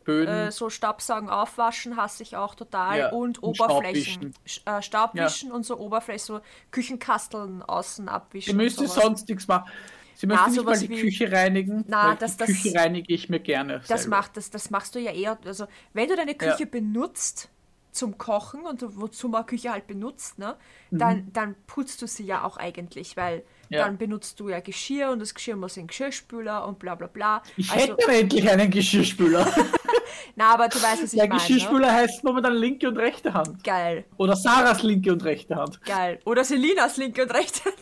[0.04, 0.48] Böden.
[0.48, 4.34] Äh, so Staubsaugen aufwaschen hasse ich auch total ja, und, Oberflächen.
[4.44, 5.54] Staubwischen, äh, Staubwischen ja.
[5.54, 6.40] und so Oberflächen, so
[6.70, 8.52] Küchenkasteln außen abwischen.
[8.52, 9.70] Sie müsste sonst nichts machen.
[10.14, 11.84] Sie möchte nicht mal die wie, Küche reinigen.
[11.88, 13.82] Na, das, die das, Küche reinige ich mir gerne.
[13.86, 15.38] Das, macht, das, das machst du ja eher.
[15.44, 16.68] Also, wenn du deine Küche ja.
[16.70, 17.50] benutzt,
[17.96, 20.56] zum Kochen und wozu man Küche halt benutzt, ne,
[20.90, 20.98] mhm.
[20.98, 23.84] dann, dann putzt du sie ja auch eigentlich, weil ja.
[23.84, 27.42] dann benutzt du ja Geschirr und das Geschirr muss in Geschirrspüler und bla bla bla.
[27.56, 29.46] Ich also, hätte endlich einen Geschirrspüler.
[30.36, 31.30] Na, aber du weißt, was ich meine.
[31.30, 31.92] Der Geschirrspüler ne?
[31.92, 33.64] heißt momentan linke und rechte Hand.
[33.64, 34.04] Geil.
[34.18, 35.82] Oder Sarahs linke und rechte Hand.
[35.82, 36.20] Geil.
[36.24, 37.76] Oder Selinas linke und rechte Hand.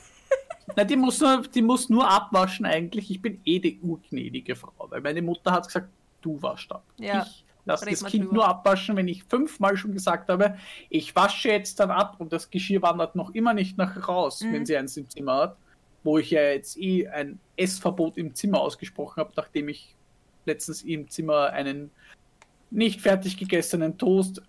[0.77, 3.11] Nein, die muss, nur, die muss nur abwaschen eigentlich.
[3.11, 5.89] Ich bin eh die urgnädige Frau, weil meine Mutter hat gesagt,
[6.23, 6.85] du waschst ab.
[6.99, 7.23] Ja.
[7.23, 8.35] Ich Lass das Kind drüber.
[8.35, 10.57] nur abwaschen, wenn ich fünfmal schon gesagt habe,
[10.91, 14.53] ich wasche jetzt dann ab und das Geschirr wandert noch immer nicht nach raus, mhm.
[14.53, 15.57] wenn sie eins im Zimmer hat.
[16.03, 19.95] Wo ich ja jetzt eh ein Essverbot im Zimmer ausgesprochen habe, nachdem ich
[20.45, 21.91] letztens im Zimmer einen
[22.71, 24.43] nicht fertig gegessenen Toast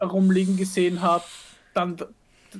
[0.00, 1.24] rumliegen gesehen habe.
[1.74, 1.96] Dann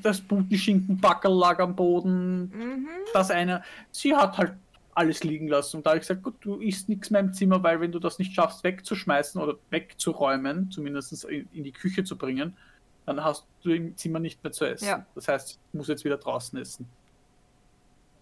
[0.03, 2.51] das Putenschinkenbackel lag am Boden.
[2.53, 2.89] Mhm.
[3.13, 3.63] Das eine.
[3.93, 4.55] Sie hat halt
[4.97, 5.77] alles liegen lassen.
[5.77, 7.99] Und da habe ich gesagt, gut, du isst nichts mehr im Zimmer, weil wenn du
[7.99, 12.57] das nicht schaffst, wegzuschmeißen oder wegzuräumen, zumindest in, in die Küche zu bringen,
[13.05, 14.89] dann hast du im Zimmer nicht mehr zu essen.
[14.89, 15.07] Ja.
[15.15, 16.89] Das heißt, ich muss jetzt wieder draußen essen.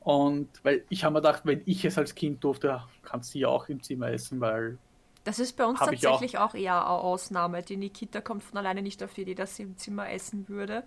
[0.01, 3.49] Und weil ich habe mir gedacht, wenn ich es als Kind durfte, kannst du ja
[3.49, 4.77] auch im Zimmer essen, weil.
[5.23, 6.51] Das ist bei uns tatsächlich auch.
[6.51, 6.55] auch.
[6.55, 7.63] eher eine Ausnahme.
[7.63, 10.83] Die Nikita kommt von alleine nicht auf die Idee, dass sie im Zimmer essen würde.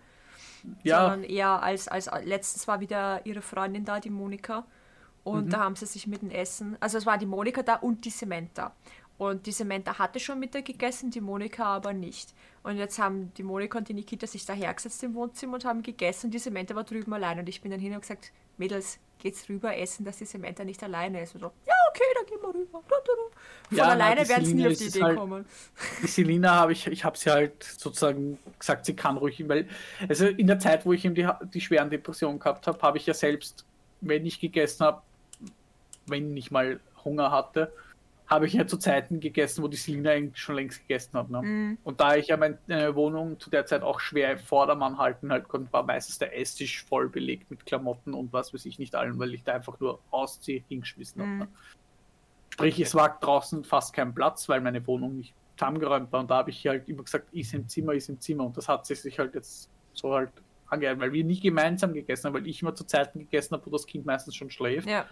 [0.84, 1.10] Ja.
[1.10, 4.66] Sondern eher als, als letztens war wieder ihre Freundin da, die Monika.
[5.28, 5.50] Und mhm.
[5.50, 8.10] da haben sie sich mit dem Essen, also es war die Monika da und die
[8.10, 8.74] Samantha.
[9.18, 12.34] Und die Samantha hatte schon Mittag gegessen, die Monika aber nicht.
[12.64, 15.84] Und jetzt haben die Monika und die Nikita sich da hergesetzt im Wohnzimmer und haben
[15.84, 17.40] gegessen und die Samantha war drüben allein.
[17.40, 20.82] Und ich bin dann hin und gesagt, Mädels, geht's rüber essen, dass die Samantha nicht
[20.82, 21.36] alleine ist.
[21.36, 22.82] Und so, ja, okay, dann gehen wir rüber.
[23.68, 25.46] Von ja, alleine werden sie nie auf die Idee halt, kommen.
[26.02, 29.68] Die Selina habe ich, ich habe sie halt sozusagen gesagt, sie kann ruhig, weil,
[30.08, 33.06] also in der Zeit, wo ich eben die, die schweren Depressionen gehabt habe, habe ich
[33.06, 33.66] ja selbst,
[34.00, 35.02] wenn ich gegessen habe,
[36.08, 37.72] wenn ich mal Hunger hatte,
[38.28, 41.30] habe ich ja zu Zeiten gegessen, wo die Selina eigentlich schon längst gegessen hat.
[41.30, 41.42] Ne?
[41.42, 41.78] Mm.
[41.84, 45.48] Und da ich ja meine Wohnung zu der Zeit auch schwer im Vordermann halten halt
[45.48, 49.18] konnte, war meistens der Esstisch voll belegt mit Klamotten und was weiß ich nicht allen,
[49.18, 51.32] weil ich da einfach nur auszieh hingeschmissen habe.
[51.32, 51.40] Mm.
[51.40, 51.48] Ne?
[52.50, 56.20] Sprich, es war draußen fast kein Platz, weil meine Wohnung nicht zusammengeräumt war.
[56.20, 58.46] Und da habe ich halt immer gesagt, ist im Zimmer, ist im Zimmer.
[58.46, 60.32] Und das hat sich halt jetzt so halt
[60.68, 63.70] angehört, weil wir nie gemeinsam gegessen haben, weil ich immer zu Zeiten gegessen habe, wo
[63.70, 65.06] das Kind meistens schon schläft Ja.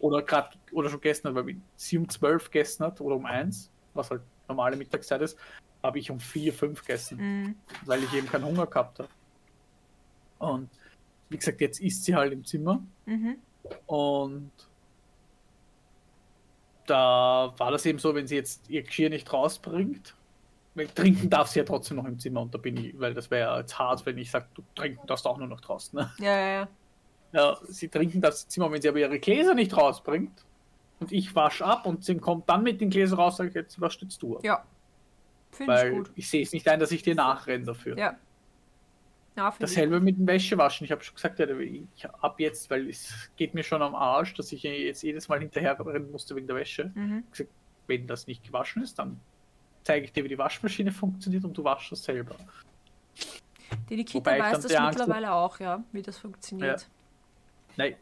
[0.00, 4.10] Oder gerade oder schon hat, weil sie um 12 gegessen hat oder um 1, was
[4.10, 5.38] halt normale Mittagszeit ist,
[5.82, 7.54] habe ich um 4, 5 gegessen, Mm.
[7.86, 9.08] weil ich eben keinen Hunger gehabt habe.
[10.38, 10.68] Und
[11.28, 13.36] wie gesagt, jetzt isst sie halt im Zimmer Mhm.
[13.86, 14.50] und
[16.86, 20.14] da war das eben so, wenn sie jetzt ihr Geschirr nicht rausbringt,
[20.74, 23.30] weil trinken darf sie ja trotzdem noch im Zimmer und da bin ich, weil das
[23.30, 25.98] wäre ja jetzt hart, wenn ich sage, du trinken darfst auch nur noch draußen.
[25.98, 26.10] Ne?
[26.18, 26.68] Ja, ja, ja.
[27.32, 30.44] Ja, sie trinken das Zimmer, wenn sie aber ihre Gläser nicht rausbringt
[30.98, 33.80] und ich wasche ab und sie kommt dann mit den Gläsern raus, sage ich jetzt,
[33.80, 34.38] was stützt du?
[34.42, 34.64] Ja.
[35.52, 36.10] Finde ich Weil gut.
[36.14, 37.96] ich sehe es nicht ein, dass ich dir nachrenne dafür.
[37.96, 38.16] Ja.
[39.36, 39.74] Ja, finde ich.
[39.74, 40.84] Dasselbe mit dem Wäschewaschen.
[40.84, 44.34] Ich habe schon gesagt, ja, ich ab jetzt, weil es geht mir schon am Arsch,
[44.34, 46.90] dass ich jetzt jedes Mal hinterher rennen musste wegen der Wäsche.
[46.94, 47.24] Mhm.
[47.86, 49.20] Wenn das nicht gewaschen ist, dann
[49.82, 52.36] zeige ich dir, wie die Waschmaschine funktioniert und du waschst das selber.
[53.88, 56.88] Die Nikita Wobei weiß das die Angst mittlerweile auch, ja, wie das funktioniert.
[57.80, 57.96] Nein.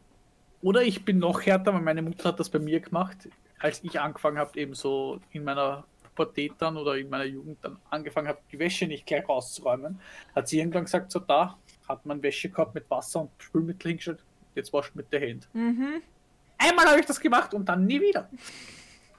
[0.61, 3.97] Oder ich bin noch härter, weil meine Mutter hat das bei mir gemacht, als ich
[3.97, 8.39] angefangen habe, eben so in meiner Pubertät dann oder in meiner Jugend dann angefangen habe,
[8.51, 10.01] die Wäsche nicht gleich rauszuräumen,
[10.35, 14.19] hat sie irgendwann gesagt, so da hat man Wäschekorb mit Wasser und Spülmittel hingestellt,
[14.53, 15.47] jetzt wascht mit der Hand.
[15.53, 16.01] Mhm.
[16.57, 18.29] Einmal habe ich das gemacht und dann nie wieder.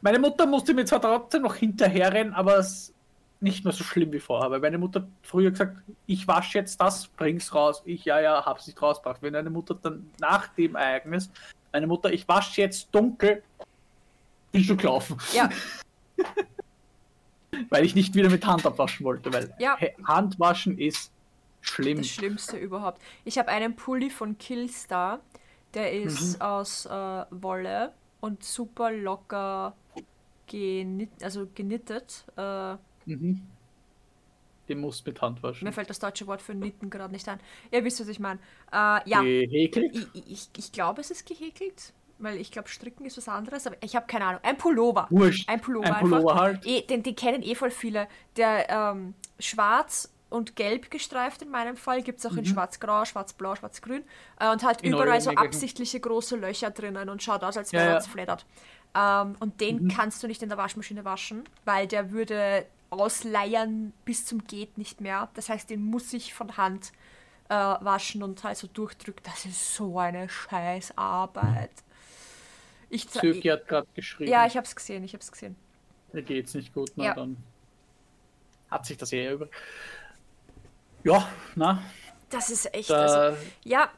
[0.02, 2.92] Meine Mutter musste mir zwar trotzdem noch hinterherrennen, aber es
[3.40, 4.50] nicht mehr so schlimm wie vorher.
[4.50, 7.82] Weil meine Mutter früher gesagt, ich wasche jetzt das, bring's raus.
[7.86, 9.22] Ich, ja, ja, hab's nicht rausgebracht.
[9.22, 11.30] Wenn eine Mutter dann nach dem Ereignis,
[11.72, 13.42] meine Mutter, ich wasche jetzt dunkel,
[14.52, 15.16] bin schon gelaufen.
[15.32, 15.48] Ja,
[17.68, 19.32] Weil ich nicht wieder mit Hand abwaschen wollte.
[19.32, 19.76] Weil Ja.
[19.76, 21.10] He- Handwaschen ist
[21.60, 21.98] schlimm.
[21.98, 23.02] das Schlimmste überhaupt.
[23.24, 25.20] Ich habe einen Pulli von Killstar,
[25.74, 26.42] der ist Mhm.
[26.42, 29.74] aus äh, Wolle und super locker
[30.46, 32.24] genit also genittet.
[32.36, 33.40] Äh, Mhm.
[34.68, 35.64] Den musst mit Hand waschen.
[35.66, 37.40] mir fällt das deutsche Wort für Nitten gerade nicht ein.
[37.72, 38.38] Ihr wisst, was ich meine.
[38.70, 39.96] Äh, ja, Gehäkelt?
[40.14, 43.76] ich, ich, ich glaube, es ist gehäkelt, weil ich glaube, Stricken ist was anderes, aber
[43.82, 44.40] ich habe keine Ahnung.
[44.44, 45.08] Ein Pullover.
[45.10, 45.48] Wurscht.
[45.48, 46.40] Ein Pullover, Ein Pullover einfach.
[46.40, 46.66] halt.
[46.66, 48.06] Eh, den, den kennen eh voll viele.
[48.36, 53.56] Der ähm, schwarz und gelb gestreift in meinem Fall gibt es auch in schwarz-grau, schwarz-blau,
[53.56, 54.04] schwarz-grün
[54.38, 54.88] äh, und hat Mhm.
[54.90, 57.94] In überall so absichtliche große Löcher drinnen und schaut aus, als Ja, wäre ja.
[57.96, 58.46] er zerfleddert.
[58.94, 59.58] Ähm, und Mhm.
[59.58, 64.76] den kannst du nicht in der Waschmaschine waschen, weil der würde ausleiern bis zum geht
[64.78, 65.28] nicht mehr.
[65.34, 66.92] Das heißt, den muss ich von Hand
[67.48, 69.22] äh, waschen und halt so durchdrücken.
[69.24, 71.70] Das ist so eine scheiß Arbeit.
[72.88, 74.30] Ich, Zöki hat gerade geschrieben.
[74.30, 75.56] ja, ich hab's gesehen, ich hab's gesehen.
[76.12, 77.14] Mir geht's nicht gut, na Ja.
[77.14, 77.36] dann
[78.70, 79.48] hat sich das eher über.
[81.04, 81.82] Ja, na,
[82.28, 82.90] Das ist echt.
[82.90, 83.90] da, Also, ja,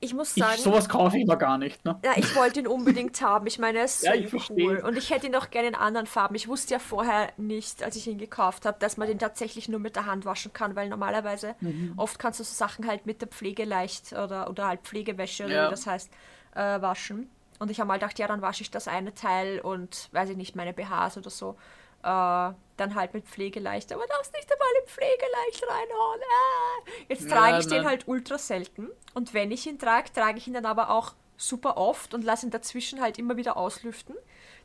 [0.00, 2.00] ich muss ich, sagen, sowas kaufe ich aber gar nicht, ne?
[2.04, 3.46] ja, ich wollte ihn unbedingt haben.
[3.46, 4.64] Ich meine, er ist so Ja, ich verstehe.
[4.66, 4.78] cool.
[4.86, 6.34] Und ich hätte ihn auch gerne in anderen Farben.
[6.34, 9.80] Ich wusste ja vorher nicht, als ich ihn gekauft habe, dass man den tatsächlich nur
[9.80, 11.92] mit der Hand waschen kann, weil normalerweise Mhm.
[11.96, 15.54] oft kannst du so Sachen halt mit der Pflege leicht oder, oder halt Pflegewäsche oder
[15.54, 15.64] Ja.
[15.66, 16.10] wie das heißt,
[16.54, 17.30] äh, waschen.
[17.58, 20.36] Und ich habe mal gedacht, ja, dann wasche ich das eine Teil und, weiß ich
[20.38, 21.56] nicht, meine BHs oder so.
[22.02, 26.20] Äh, dann halt mit Pflegeleicht, aber darfst nicht einmal in Pflegeleicht reinhauen.
[26.20, 26.90] Ah.
[27.08, 28.88] Jetzt trage ich den halt ultra selten.
[29.14, 32.46] Und wenn ich ihn trage, trage ich ihn dann aber auch super oft und lasse
[32.46, 34.16] ihn dazwischen halt immer wieder auslüften,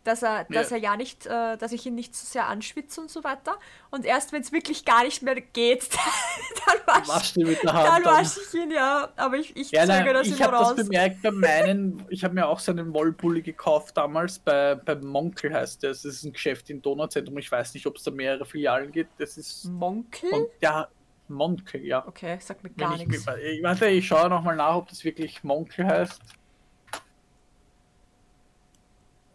[0.05, 0.77] dass er, dass Ja.
[0.77, 3.57] er ja nicht, äh, dass ich ihn nicht so sehr anschwitze und so weiter.
[3.91, 5.89] Und erst wenn es wirklich gar nicht mehr geht,
[6.65, 7.59] dann wasche Hand.
[7.65, 9.09] dann wasch ich ihn, ja.
[9.17, 10.75] Aber ich, ich Ja, zögere das ich immer habe raus.
[10.75, 14.95] das bemerkt bei meinen, ich habe mir auch so einen Wollpulli gekauft damals bei, bei
[14.95, 15.89] Monkel heißt der.
[15.89, 17.37] Das ist ein Geschäft im Donauzentrum.
[17.37, 19.19] Ich weiß nicht, ob es da mehrere Filialen gibt.
[19.19, 20.29] Das ist Monkel?
[20.31, 20.87] und ja,
[21.27, 22.07] Monkel, ja.
[22.07, 23.25] Okay, sagt mir gar ich, nichts.
[23.43, 26.21] ich, warte, ich schaue nochmal nach, ob das wirklich Monkel heißt.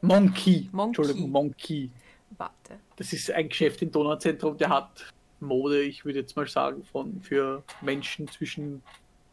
[0.03, 0.69] Monkey.
[0.73, 1.01] Monkey.
[1.01, 1.91] Entschuldigung, Monkey.
[2.37, 2.79] Warte.
[2.97, 7.21] Das ist ein Geschäft im Donauzentrum, der hat Mode, ich würde jetzt mal sagen, von
[7.23, 8.83] für Menschen zwischen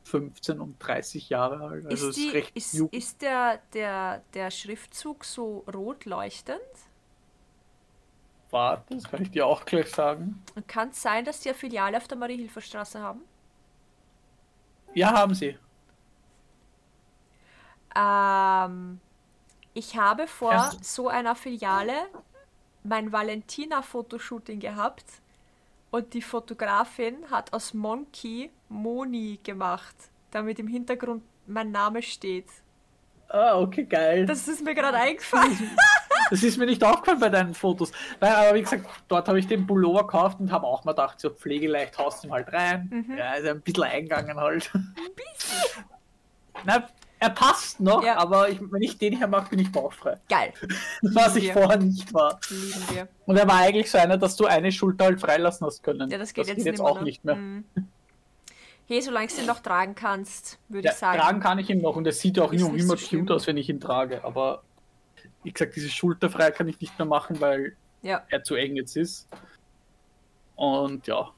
[0.03, 1.86] 15 und 30 Jahre alt.
[1.86, 2.95] Also ist, ist, die, recht ist, jugend.
[2.95, 6.60] ist der, der, der Schriftzug so rot leuchtend?
[8.49, 10.41] Warte, das kann ich dir auch gleich sagen.
[10.67, 13.21] Kann es sein, dass die eine Filiale auf der Marie-Hilfer-Straße haben?
[14.93, 15.58] Ja, haben sie.
[17.93, 19.01] Ähm,
[19.77, 20.71] ich habe vor Ja.
[20.81, 21.93] so einer Filiale
[22.83, 25.05] mein Valentina-Fotoshooting gehabt
[25.91, 29.95] und die Fotografin hat aus Monkey Moni gemacht,
[30.31, 32.47] damit im Hintergrund mein Name steht.
[33.29, 34.25] Ah, okay, geil.
[34.25, 35.77] Das ist mir gerade eingefallen.
[36.29, 37.91] Das ist mir nicht aufgefallen bei deinen Fotos.
[38.19, 41.19] Nein, aber wie gesagt, dort habe ich den Pullover gekauft und habe auch mal gedacht,
[41.19, 42.89] so pflegeleicht haust du ihn halt rein.
[42.89, 43.17] Mhm.
[43.17, 44.69] Ja, ist ein bisschen eingegangen halt.
[44.73, 45.85] Ein bisschen.
[46.65, 46.87] Na,
[47.19, 48.17] er passt noch, Ja.
[48.17, 50.17] aber ich, wenn ich den hier mache, bin ich bauchfrei.
[50.30, 50.53] Geil.
[51.01, 51.53] Was ich wir.
[51.53, 52.39] vorher nicht war.
[52.49, 53.08] Lieben wir.
[53.25, 56.10] Und er war eigentlich so einer, dass du eine Schulter halt freilassen hast können.
[56.10, 57.03] Ja, das geht jetzt, jetzt nimmer, auch ne?
[57.03, 57.36] nicht mehr.
[57.36, 57.65] Mhm.
[58.89, 61.19] Hey, solange du ihn noch tragen kannst, würde Ja, ich sagen.
[61.19, 63.45] tragen kann ich ihn noch und er sieht ja auch nicht immer so cute aus,
[63.47, 64.23] wenn ich ihn trage.
[64.23, 64.63] Aber
[65.43, 68.95] wie gesagt, diese Schulterfrei kann ich nicht mehr machen, weil Ja, er zu eng jetzt
[68.95, 69.27] ist.
[70.56, 71.32] Und ja,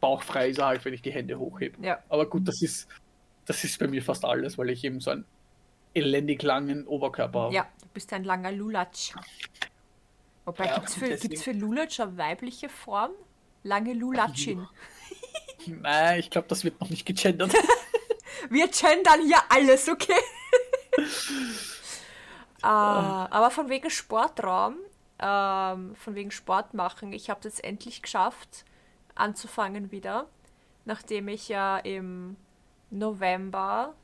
[0.00, 1.80] bauchfrei ist er halt, wenn ich die Hände hochhebe.
[1.84, 1.98] ja.
[2.08, 2.88] Aber gut, das ist,
[3.46, 5.24] das ist bei mir fast alles, weil ich eben so einen
[5.94, 7.54] elendig langen Oberkörper habe.
[7.54, 9.12] Ja, du bist ein langer Lulatsch.
[10.44, 13.12] Wobei, Ja, gibt's für, deswegen- gibt's für Lulatsch eine weibliche Form?
[13.62, 14.66] Lange Lulatschin.
[15.66, 17.52] Nein, ich glaube, das wird noch nicht gegendert.
[18.50, 20.12] Wir gendern hier alles, okay?
[22.62, 24.76] äh, aber von wegen Sportraum,
[25.18, 28.64] ähm, von wegen Sport machen, ich habe es endlich geschafft,
[29.14, 30.28] anzufangen wieder,
[30.84, 32.36] nachdem ich ja im
[32.90, 33.94] November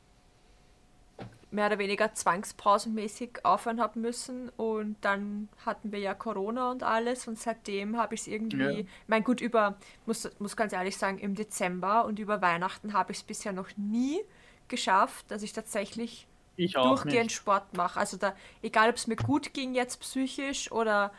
[1.51, 7.27] mehr oder weniger zwangspausenmäßig aufhören habe müssen und dann hatten wir ja Corona und alles
[7.27, 8.85] und seitdem habe ich es irgendwie, Ja.
[9.07, 13.19] mein gut, über, muss, muss ganz ehrlich sagen, im Dezember und über Weihnachten habe ich
[13.19, 14.19] es bisher noch nie
[14.67, 17.31] geschafft, dass ich tatsächlich Ich durchgehend nicht.
[17.31, 17.99] Sport mache.
[17.99, 21.13] Also da, egal ob es mir gut ging jetzt psychisch oder,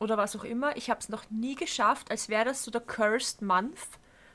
[0.00, 2.82] oder was auch immer, ich habe es noch nie geschafft, als wäre das so der
[2.82, 3.78] Cursed Month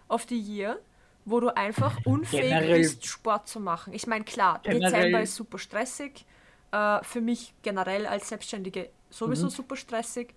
[0.10, 0.80] of the Year,
[1.26, 3.94] wo du einfach unfähig Generell- bist, Sport zu machen.
[3.94, 6.26] Ich meine, klar, Generell- Dezember ist super stressig.
[6.72, 9.50] Äh, für mich generell als Selbstständige sowieso Mhm.
[9.52, 10.34] super stressig.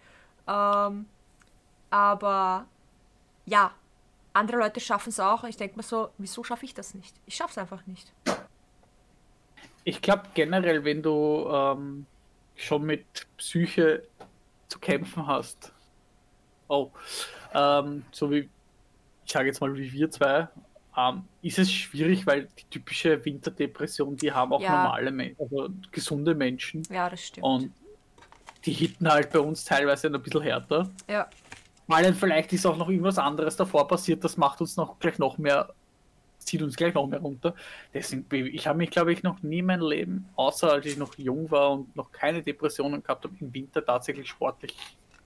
[0.46, 1.06] Ähm,
[1.90, 2.66] aber
[3.46, 3.72] ja,
[4.32, 5.44] andere Leute schaffen es auch.
[5.44, 7.14] Ich denke mir so, wieso schaffe ich das nicht?
[7.26, 8.12] Ich schaffe es einfach nicht.
[9.84, 12.06] Ich glaube generell, wenn du ähm,
[12.56, 14.02] schon mit Psyche
[14.68, 15.72] zu kämpfen hast,
[16.68, 16.90] oh,
[17.54, 18.48] ähm, so wie,
[19.24, 20.48] ich sage jetzt mal wie wir zwei,
[20.98, 24.72] ähm, ist es schwierig, weil die typische Winterdepression, die haben auch Ja.
[24.82, 27.44] normale Menschen, also gesunde Menschen Ja, das stimmt.
[27.46, 27.72] und
[28.64, 30.90] die hitten halt bei uns teilweise ein bisschen härter.
[31.08, 31.28] ja.
[31.90, 35.18] Weil dann vielleicht ist auch noch irgendwas anderes davor passiert, das macht uns noch gleich
[35.18, 35.72] noch mehr,
[36.38, 37.54] zieht uns gleich noch mehr runter.
[37.94, 41.50] Deswegen, ich habe mich, glaube ich, noch nie mein Leben, außer als ich noch jung
[41.50, 44.74] war und noch keine Depressionen gehabt habe, im Winter tatsächlich sportlich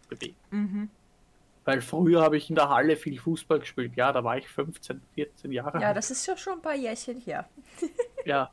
[0.09, 0.37] bewegt.
[0.53, 0.89] Mhm.
[1.65, 3.93] Weil früher habe ich in der Halle viel Fußball gespielt.
[3.95, 5.97] Ja, da war ich 15, 14 Jahre Ja, alt.
[5.97, 7.49] das ist ja schon ein paar Jährchen her.
[8.25, 8.51] Ja.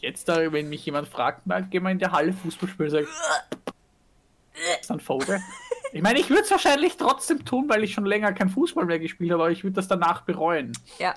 [0.00, 3.02] Jetzt, da, wenn mich jemand fragt, mal, geh mal in der Halle Fußball spielen, sag
[3.02, 3.08] ich,
[4.80, 5.40] ist ein Vogel.
[5.94, 8.98] Ich meine, ich würde es wahrscheinlich trotzdem tun, weil ich schon länger kein Fußball mehr
[8.98, 10.72] gespielt habe, aber ich würde das danach bereuen.
[10.98, 11.14] Ja.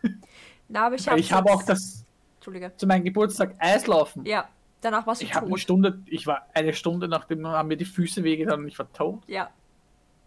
[0.68, 2.04] Na, aber ich habe ich habe auch das
[2.36, 2.72] Entschuldige.
[2.76, 4.24] zu meinem Geburtstag Eislaufen.
[4.24, 4.48] Ja,
[4.80, 5.60] danach warst du Ich habe eine tot.
[5.60, 9.24] Stunde, ich war eine Stunde nachdem haben mir die Füße wehgetan und ich war tot.
[9.26, 9.50] Ja.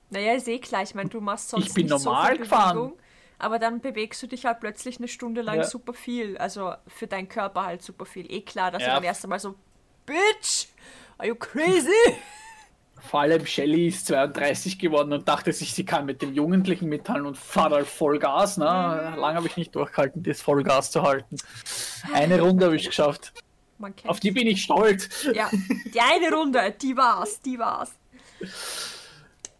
[0.10, 0.90] Naja, ich sehe gleich.
[0.90, 2.76] Ich meine, du machst sonst Ich bin nicht normal so viel gefahren.
[2.78, 3.00] Bewegung,
[3.38, 5.64] aber dann bewegst du dich halt plötzlich eine Stunde lang Ja.
[5.64, 6.38] super viel.
[6.38, 8.30] Also für deinen Körper halt super viel.
[8.32, 8.90] Eh klar, dass Ja.
[8.90, 9.56] du dann erst einmal so,
[10.06, 10.68] Bitch,
[11.18, 11.90] are you crazy?
[13.02, 17.26] Vor allem Shelly ist 32 geworden und dachte sich, sie kann mit dem Jugendlichen mithalten
[17.28, 18.58] und fahrt halt Vollgas.
[18.58, 18.66] Ne?
[18.66, 19.20] Mhm.
[19.20, 21.38] Lange habe ich nicht durchgehalten, das Vollgas zu halten.
[22.14, 23.32] Eine Runde habe ich geschafft.
[24.06, 25.08] Auf die bin ich stolz.
[25.34, 25.50] Ja,
[25.94, 27.92] die eine Runde, die war's, die war's.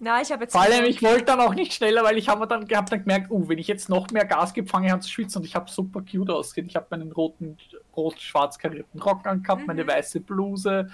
[0.02, 0.54] Na, ich habe jetzt.
[0.54, 3.30] Vor allem, ich wollte dann auch nicht schneller, weil ich habe dann, hab dann gemerkt,
[3.30, 5.56] uh, wenn ich jetzt noch mehr Gas gebe, fange ich an zu schwitzen und ich
[5.56, 6.68] habe super cute ausgesehen.
[6.68, 7.58] Ich habe meinen roten,
[7.98, 9.88] rot-schwarz karierten Rock angehabt, meine Mhm.
[9.90, 10.90] weiße Bluse,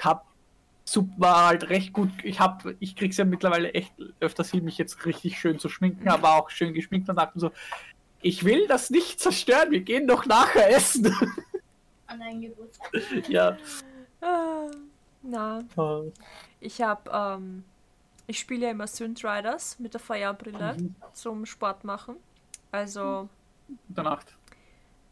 [0.00, 0.26] hab
[0.84, 2.10] super, war halt recht gut.
[2.24, 6.08] Ich habe, ich krieg's ja mittlerweile echt öfters hin, mich jetzt richtig schön zu schminken,
[6.10, 7.52] aber auch schön geschminkt und dachte mir so,
[8.20, 11.06] ich will das nicht zerstören, wir gehen doch nachher essen.
[12.06, 12.92] An deinem Geburtstag.
[13.28, 13.56] ja.
[14.20, 14.66] Ah,
[15.22, 16.10] na, äh,
[16.60, 17.10] ich habe.
[17.10, 17.64] Ähm,
[18.26, 20.94] ich spiele ja immer Synth Riders mit der VR-Brille Mhm.
[21.12, 22.16] zum Sport machen.
[22.70, 23.28] Also.
[23.88, 24.36] Gute Nacht.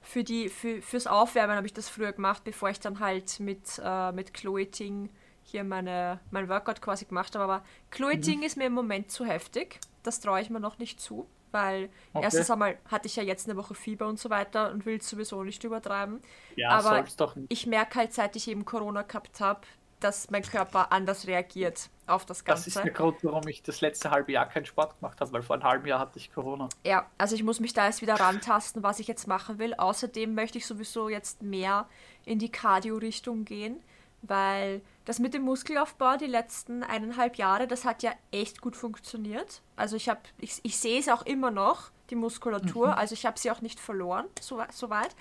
[0.03, 3.81] für die, für, fürs Aufwärmen habe ich das früher gemacht, bevor ich dann halt mit,
[3.85, 5.11] äh, mit Chloe Ting
[5.45, 7.45] hier meine, mein Workout quasi gemacht habe.
[7.45, 8.23] Aber Chloe Mhm.
[8.23, 9.79] Ting ist mir im Moment zu heftig.
[10.03, 12.25] Das traue ich mir noch nicht zu, weil Okay.
[12.25, 15.09] erstens einmal hatte ich ja jetzt eine Woche Fieber und so weiter und will es
[15.09, 16.23] sowieso nicht übertreiben.
[16.57, 17.53] Ja, Aber doch nicht.
[17.53, 19.61] Ich merke halt, seit ich eben Corona gehabt habe,
[20.01, 22.89] dass mein Körper anders reagiert auf das Das ist Ganze.
[22.89, 25.65] der Grund, warum ich das letzte halbe Jahr keinen Sport gemacht habe, weil vor einem
[25.65, 26.69] halben Jahr hatte ich Corona.
[26.85, 29.75] Ja, also ich muss mich da erst wieder rantasten, was ich jetzt machen will.
[29.75, 31.87] Außerdem möchte ich sowieso jetzt mehr
[32.25, 33.81] in die Cardio-Richtung gehen,
[34.23, 39.63] weil das mit dem Muskelaufbau die letzten eineinhalb Jahre, das hat ja echt gut funktioniert.
[39.77, 43.39] Also ich habe, ich, ich sehe es auch immer noch, die Muskulatur, also ich habe
[43.39, 45.15] sie auch nicht verloren, so, so weit.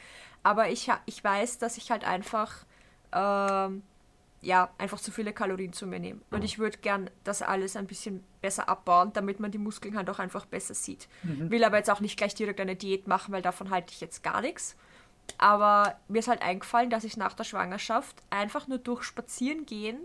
[0.44, 2.66] Aber ich, ich weiß, dass ich halt einfach,
[3.14, 3.84] ähm,
[4.42, 6.22] ja, einfach zu viele Kalorien zu mir nehme.
[6.32, 10.10] Und ich würde gern das alles ein bisschen besser abbauen, damit man die Muskeln halt
[10.10, 11.08] auch einfach besser sieht.
[11.24, 14.24] Will aber jetzt auch nicht gleich direkt eine Diät machen, weil davon halte ich jetzt
[14.24, 14.76] gar nichts.
[15.38, 20.00] Aber mir ist halt eingefallen, dass ich nach der Schwangerschaft einfach nur durch Spazieren gehen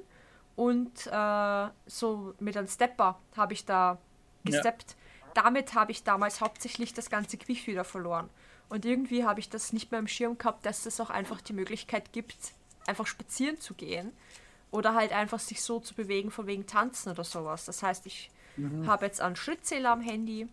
[0.56, 3.98] und äh, so mit einem Stepper habe ich da
[4.44, 4.50] Ja.
[4.50, 4.96] gesteppt.
[5.32, 8.28] Damit habe ich damals hauptsächlich das ganze Gewicht wieder verloren.
[8.68, 11.52] Und irgendwie habe ich das nicht mehr im Schirm gehabt, dass es auch einfach die
[11.52, 12.36] Möglichkeit gibt,
[12.86, 14.12] einfach spazieren zu gehen.
[14.70, 17.64] Oder halt einfach sich so zu bewegen, von wegen Tanzen oder sowas.
[17.64, 18.30] Das heißt, ich
[18.86, 20.48] habe jetzt einen Schrittzähler am Handy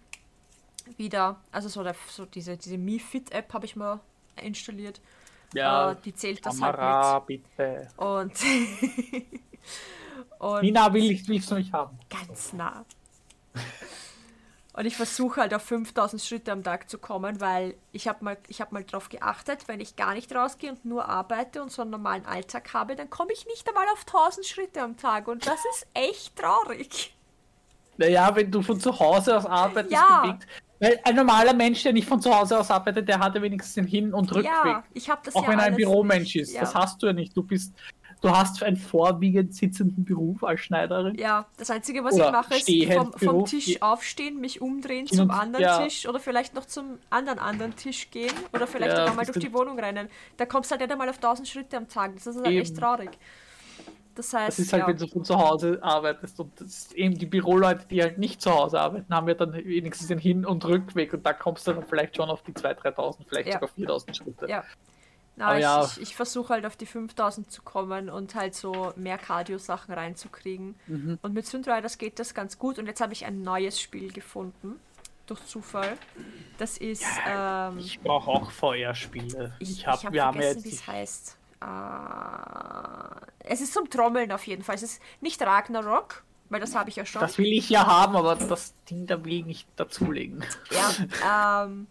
[0.98, 1.40] wieder.
[1.52, 4.00] Also so, der, so diese, diese Mi Fit App habe ich mal
[4.42, 5.02] installiert.
[5.54, 7.88] Ja, Äh, die zählt das Kamera, halt bitte.
[7.90, 7.98] mit.
[7.98, 8.34] Und,
[10.40, 11.98] und Nina will ich, willst du mich haben?
[12.10, 12.86] ganz nah.
[14.74, 18.38] Und ich versuche halt auf 5000 Schritte am Tag zu kommen, weil ich habe mal,
[18.48, 21.82] ich hab mal darauf geachtet, wenn ich gar nicht rausgehe und nur arbeite und so
[21.82, 25.28] einen normalen Alltag habe, dann komme ich nicht einmal auf 1000 Schritte am Tag.
[25.28, 27.14] Und das ist echt traurig.
[27.98, 30.22] Naja, wenn du von zu Hause aus arbeitest, Ja.
[30.22, 30.48] bewegt.
[30.80, 33.86] Weil ein normaler Mensch, der nicht von zu Hause aus arbeitet, der hatte wenigstens den
[33.86, 34.46] Hin- und Rückweg.
[34.46, 36.38] Ja, ich habe das Auch ja wenn er ein Büromensch nicht.
[36.38, 36.54] ist.
[36.54, 36.62] Ja.
[36.62, 37.36] Das hast du ja nicht.
[37.38, 37.76] Du bist,
[38.22, 41.16] du hast einen vorwiegend sitzenden Beruf als Schneiderin.
[41.16, 45.30] Ja, das Einzige, was Oder ich mache, ist vom, vom Tisch aufstehen, mich umdrehen zum
[45.30, 45.84] und- anderen ja.
[45.84, 49.40] Tisch oder vielleicht noch zum anderen anderen Tisch gehen oder vielleicht Ja, auch mal durch
[49.40, 49.52] die.
[49.54, 50.08] Wohnung rennen.
[50.38, 52.14] Da kommst du halt nicht einmal auf 1000 Schritte am Tag.
[52.16, 53.10] Das ist halt echt traurig.
[54.14, 54.88] Das heißt, Das ist halt, ja.
[54.90, 56.40] wenn du von zu Hause arbeitest.
[56.40, 56.52] Und
[56.96, 60.46] eben die Büroleute, die halt nicht zu Hause arbeiten, haben ja dann wenigstens den Hin-
[60.46, 61.14] und Rückweg.
[61.14, 64.48] Und da kommst du dann vielleicht schon auf die 2.000, 3.000, vielleicht sogar 4.000 Schritte.
[64.50, 64.64] Ja.
[65.42, 65.84] Na, ich, ja.
[65.84, 70.76] ich, ich versuche halt auf die 5000 zu kommen und halt so mehr Cardio-Sachen reinzukriegen.
[70.88, 71.18] Mhm.
[71.22, 72.78] Und mit Synthriders geht das ganz gut.
[72.80, 74.80] Und jetzt habe ich ein neues Spiel gefunden.
[75.26, 75.98] Durch Zufall.
[76.58, 77.06] Das ist.
[77.28, 79.54] ähm, Ich brauche auch VR-Spiele.
[79.60, 81.38] Ich, Ich, hab, habe wir haben ja vergessen, jetzt wie es heißt.
[81.62, 84.76] Äh, es ist zum Trommeln auf jeden Fall.
[84.76, 87.22] Es ist nicht Ragnarok, weil das habe ich ja schon.
[87.22, 90.44] Das will ich ja haben, aber das Ding da will ich nicht dazulegen.
[90.72, 91.88] ja, ähm,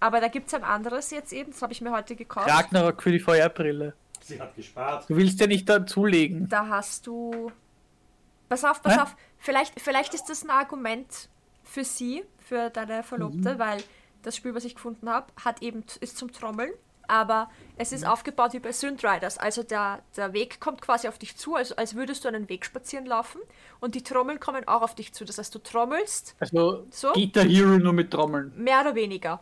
[0.00, 2.48] aber da gibt es ein anderes jetzt eben, das habe ich mir heute gekauft.
[2.48, 3.94] Ragnarok für die VR-Brille.
[4.22, 5.08] Sie hat gespart.
[5.08, 6.48] Du willst ja nicht dazulegen.
[6.48, 7.50] Da hast du.
[8.48, 9.00] Pass auf, pass Hä?
[9.00, 9.16] auf.
[9.38, 11.28] Vielleicht, vielleicht ist das ein Argument
[11.62, 13.58] für sie, für deine Verlobte, Mhm.
[13.58, 13.82] weil
[14.22, 16.70] das Spiel, was ich gefunden habe, hat eben ist zum Trommeln.
[17.08, 17.96] Aber es Mhm.
[17.96, 19.36] ist aufgebaut wie bei Synthriders.
[19.38, 22.64] Also der, der Weg kommt quasi auf dich zu, also als würdest du einen Weg
[22.64, 23.40] spazieren laufen.
[23.80, 25.24] Und die Trommeln kommen auch auf dich zu.
[25.24, 27.12] Das heißt, du trommelst, Also So?
[27.12, 28.52] Guitar Hero nur mit Trommeln.
[28.56, 29.40] mehr oder weniger.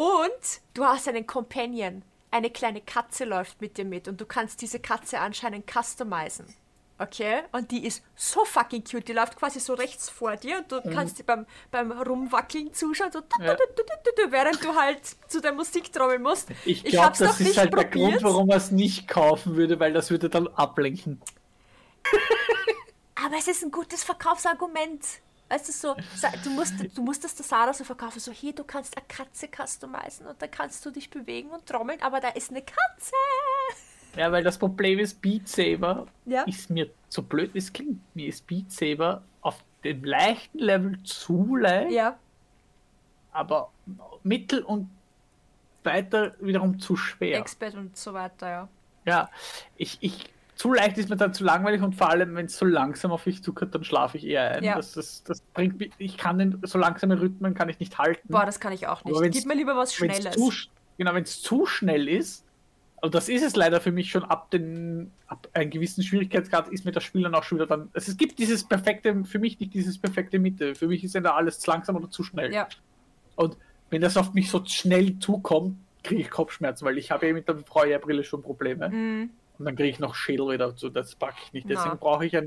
[0.00, 2.00] Und du hast einen Companion.
[2.30, 6.46] Eine kleine Katze läuft mit dir mit und du kannst diese Katze anscheinend customizen.
[6.98, 7.40] Okay?
[7.52, 9.08] Und die ist so fucking cute.
[9.08, 13.12] Die läuft quasi so rechts vor dir und du kannst sie beim, beim Rumwackeln zuschauen,
[13.12, 13.58] so Ja.
[14.30, 16.48] während du halt zu der Musik trommeln musst.
[16.64, 18.12] Ich glaube, das ist halt der probiert.
[18.12, 21.20] Grund, warum man es nicht kaufen würde, weil das würde dann ablenken.
[23.22, 25.04] Aber es ist ein gutes Verkaufsargument.
[25.50, 25.96] Weißt du, so,
[26.44, 29.48] du musst, du musst das der Sarah so verkaufen, so hier, du kannst eine Katze
[29.48, 33.12] customizen und da kannst du dich bewegen und trommeln, aber da ist eine Katze.
[34.16, 36.42] Ja, weil das Problem ist, Beat Saber Ja.
[36.42, 41.02] ist mir, so blöd wie es klingt, mir ist Beat Saber auf dem leichten Level
[41.02, 42.16] zu leicht, Ja,
[43.32, 43.72] aber
[44.22, 44.88] mittel und
[45.82, 47.38] weiter wiederum zu schwer.
[47.38, 48.68] Expert und so weiter, ja.
[49.04, 49.30] Ja,
[49.76, 52.66] ich, ich, zu leicht ist mir dann zu langweilig und vor allem, wenn es so
[52.66, 54.62] langsam auf mich zukommt, dann schlafe ich eher ein.
[54.62, 54.76] Ja.
[54.76, 58.28] Das, das, das bringt mich, ich kann den so langsame Rhythmen kann ich nicht halten.
[58.28, 59.32] Boah, das kann ich auch nicht.
[59.32, 60.34] Gib mir lieber was Schnelles.
[60.34, 60.52] Zu,
[60.98, 62.44] genau, wenn es zu schnell ist,
[63.00, 66.84] und das ist es leider für mich schon ab den ab einem gewissen Schwierigkeitsgrad ist
[66.84, 67.88] mir das Spiel dann auch schon wieder dann.
[67.94, 70.74] Also es gibt dieses perfekte, für mich nicht dieses perfekte Mitte.
[70.74, 72.52] Für mich ist entweder alles zu langsam oder zu schnell.
[72.52, 72.68] Ja,
[73.34, 73.56] Und
[73.88, 77.48] wenn das auf mich so schnell zukommt, kriege ich Kopfschmerzen, weil ich habe ja mit
[77.48, 78.90] der VR-Brille schon Probleme.
[78.90, 79.30] mm,
[79.60, 80.88] Und dann kriege ich noch Schädel wieder dazu.
[80.88, 81.68] Das packe ich nicht.
[81.68, 81.94] Deswegen Na.
[81.96, 82.40] brauche ich ja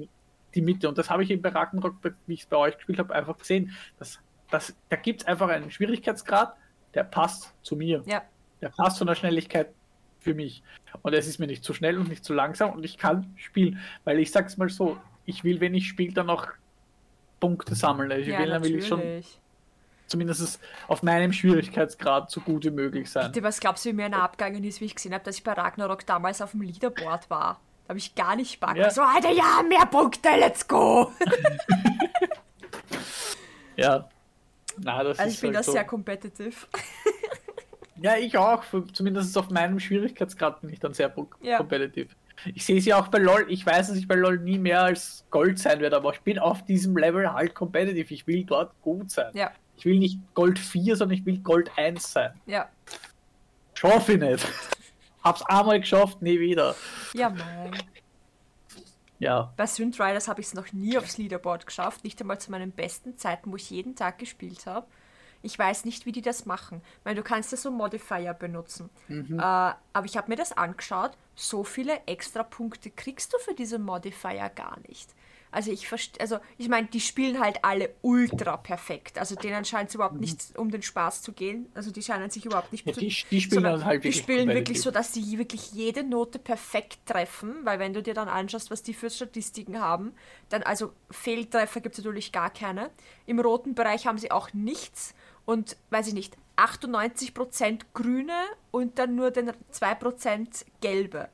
[0.56, 0.90] die Mitte.
[0.90, 1.96] Und das habe ich eben bei Ragnarok,
[2.26, 3.72] wie ich es bei euch gespielt habe, einfach gesehen.
[4.00, 6.56] Das, das, da gibt es einfach einen Schwierigkeitsgrad,
[6.96, 8.02] der passt zu mir.
[8.08, 8.24] ja.
[8.62, 9.74] Der passt von der Schnelligkeit
[10.20, 10.64] für mich.
[11.04, 13.78] Und es ist mir nicht zu schnell und nicht zu langsam und ich kann spielen.
[14.06, 16.48] Weil ich sag's mal so, ich will, wenn ich spiele, dann noch
[17.40, 18.12] Punkte sammeln.
[18.12, 19.02] Also Ich ja, will, dann will ich schon.
[20.08, 23.32] Zumindest auf meinem Schwierigkeitsgrad so gut wie möglich sein.
[23.32, 25.44] Bitte, was glaubst du, wie mir einer abgegangen ist, wie ich gesehen habe, dass ich
[25.44, 27.60] bei Ragnarok damals auf dem Leaderboard war?
[27.86, 28.76] Da habe ich gar nicht Bock.
[28.76, 28.90] Ja.
[28.90, 31.12] So, Alter, ja, mehr Punkte, let's go!
[33.76, 34.08] Ja.
[34.78, 35.72] Na, das Also ist ich bin halt da so.
[35.72, 36.56] sehr competitive.
[38.02, 38.64] Ja, ich auch.
[38.94, 41.58] Zumindest auf meinem Schwierigkeitsgrad bin ich dann sehr Ja.
[41.58, 42.10] competitive.
[42.54, 43.46] Ich sehe sie auch bei LOL.
[43.50, 46.40] Ich weiß, dass ich bei LOL nie mehr als Gold sein werde, aber ich bin
[46.40, 48.14] auf diesem Level halt competitive.
[48.14, 49.32] Ich will dort gut sein.
[49.34, 52.34] Ja, Ich will nicht Gold 4, sondern ich will Gold 1 sein.
[52.46, 52.70] ja.
[53.76, 54.48] Schaffe ich nicht.
[55.24, 56.76] Hab's einmal geschafft, nie wieder.
[57.14, 57.72] Ja, mein.
[59.20, 59.54] Ja.
[59.58, 62.72] Bei Synth Riders habe ich es noch nie aufs Leaderboard geschafft, nicht einmal zu meinen
[62.72, 64.86] besten Zeiten, wo ich jeden Tag gespielt habe.
[65.42, 66.82] Ich weiß nicht, wie die das machen.
[67.00, 68.90] Ich meine, du kannst ja so Modifier benutzen.
[69.08, 69.40] Mhm.
[69.40, 71.12] Äh, aber ich habe mir das angeschaut.
[71.36, 75.10] So viele extra Punkte kriegst du für diese Modifier gar nicht.
[75.54, 79.20] Also ich verstehe, also ich meine, die spielen halt alle ultra perfekt.
[79.20, 81.68] Also denen scheint es überhaupt nicht um den Spaß zu gehen.
[81.76, 82.90] Also die scheinen sich überhaupt nicht Mhm.
[82.90, 85.72] Ja, zu die, die spielen dann halt die wirklich spielen wirklich so, dass sie wirklich
[85.72, 90.14] jede Note perfekt treffen, weil wenn du dir dann anschaust, was die für Statistiken haben,
[90.50, 92.90] dann also Fehltreffer gibt es natürlich gar keine.
[93.26, 95.14] Im roten Bereich haben sie auch nichts
[95.46, 98.34] und weiß ich nicht, 98% grüne
[98.72, 101.30] und dann nur den 2% gelbe.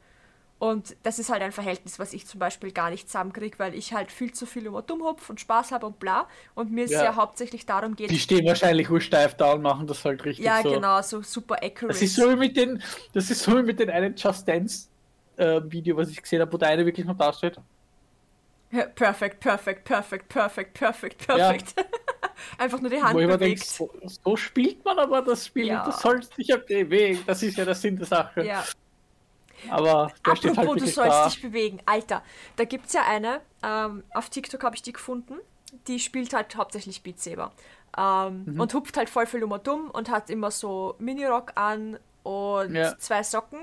[0.60, 3.93] Und das ist halt ein Verhältnis, was ich zum Beispiel gar nicht zusammenkriege, weil ich
[3.93, 6.28] halt viel zu viel über Dummhupf und Spaß habe und bla.
[6.53, 7.03] Und mir es Ja.
[7.05, 7.16] ja.
[7.16, 10.72] hauptsächlich darum geht, Die stehen wahrscheinlich ursteif da und machen das halt richtig ja so.
[10.72, 11.88] genau, so super accurate.
[11.88, 12.84] Das ist so wie mit den,
[13.14, 14.89] das ist so wie mit den einen Just Dance
[15.38, 17.57] äh, Video, was ich gesehen habe, wo der eine wirklich noch da steht.
[18.95, 21.74] Perfekt, perfekt, perfekt, perfekt, perfekt, perfekt.
[22.57, 23.66] Einfach nur die Hand wo bewegt.
[23.66, 23.89] so,
[24.24, 25.86] so spielt man aber das Spiel, Ja.
[25.86, 27.24] das sollst dich ja bewegen.
[27.26, 28.45] Das ist ja der Sinn der Sache.
[28.45, 28.64] Ja.
[29.70, 31.26] Aber der steht halt Apropos, du sollst da.
[31.28, 31.80] dich bewegen.
[31.86, 32.24] Alter,
[32.55, 35.36] da gibt es ja eine, ähm, auf TikTok habe ich die gefunden,
[35.88, 37.51] die spielt halt hauptsächlich Beat Saber.
[37.97, 38.60] Ähm, Mhm.
[38.60, 42.76] Und hupft halt voll viel um und dumm und hat immer so Minirock an und
[42.76, 42.97] Ja.
[42.99, 43.60] zwei Socken.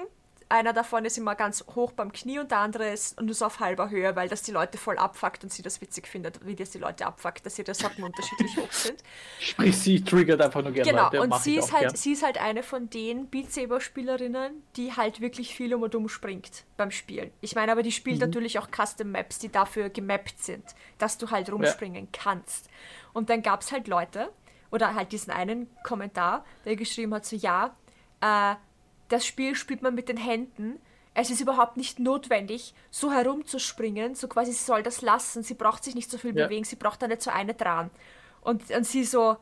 [0.49, 3.59] Einer davon ist immer ganz hoch beim Knie und der andere ist nur so auf
[3.59, 6.71] halber Höhe, weil das die Leute voll abfuckt und sie das witzig findet, wie das
[6.71, 9.03] die Leute abfuckt, dass ihre Socken unterschiedlich hoch sind.
[9.41, 11.21] Sprich, sie triggert einfach nur gerne Genau, Leute.
[11.21, 11.97] und mach sie ist, halt, gern.
[11.97, 15.97] sie ist halt eine von den Beat Saber Spielerinnen, die halt wirklich viel um und
[15.97, 17.33] um springt beim Spielen.
[17.41, 18.27] Ich meine, aber die spielt Mhm.
[18.27, 20.65] natürlich auch Custom Maps, die dafür gemappt sind,
[20.99, 22.71] dass du halt rumspringen kannst.
[23.13, 24.31] Und dann gab es halt Leute,
[24.71, 27.75] oder halt diesen einen Kommentar, der geschrieben hat, so ja,
[28.21, 28.55] äh,
[29.09, 30.81] das Spiel spielt man mit den Händen.
[31.15, 35.43] Es ist überhaupt nicht notwendig, so herumzuspringen, so quasi sie soll das lassen.
[35.43, 36.45] Sie braucht sich nicht so viel Ja.
[36.47, 37.91] bewegen, sie braucht da nicht so eine dran.
[38.43, 39.37] Und, und sie so,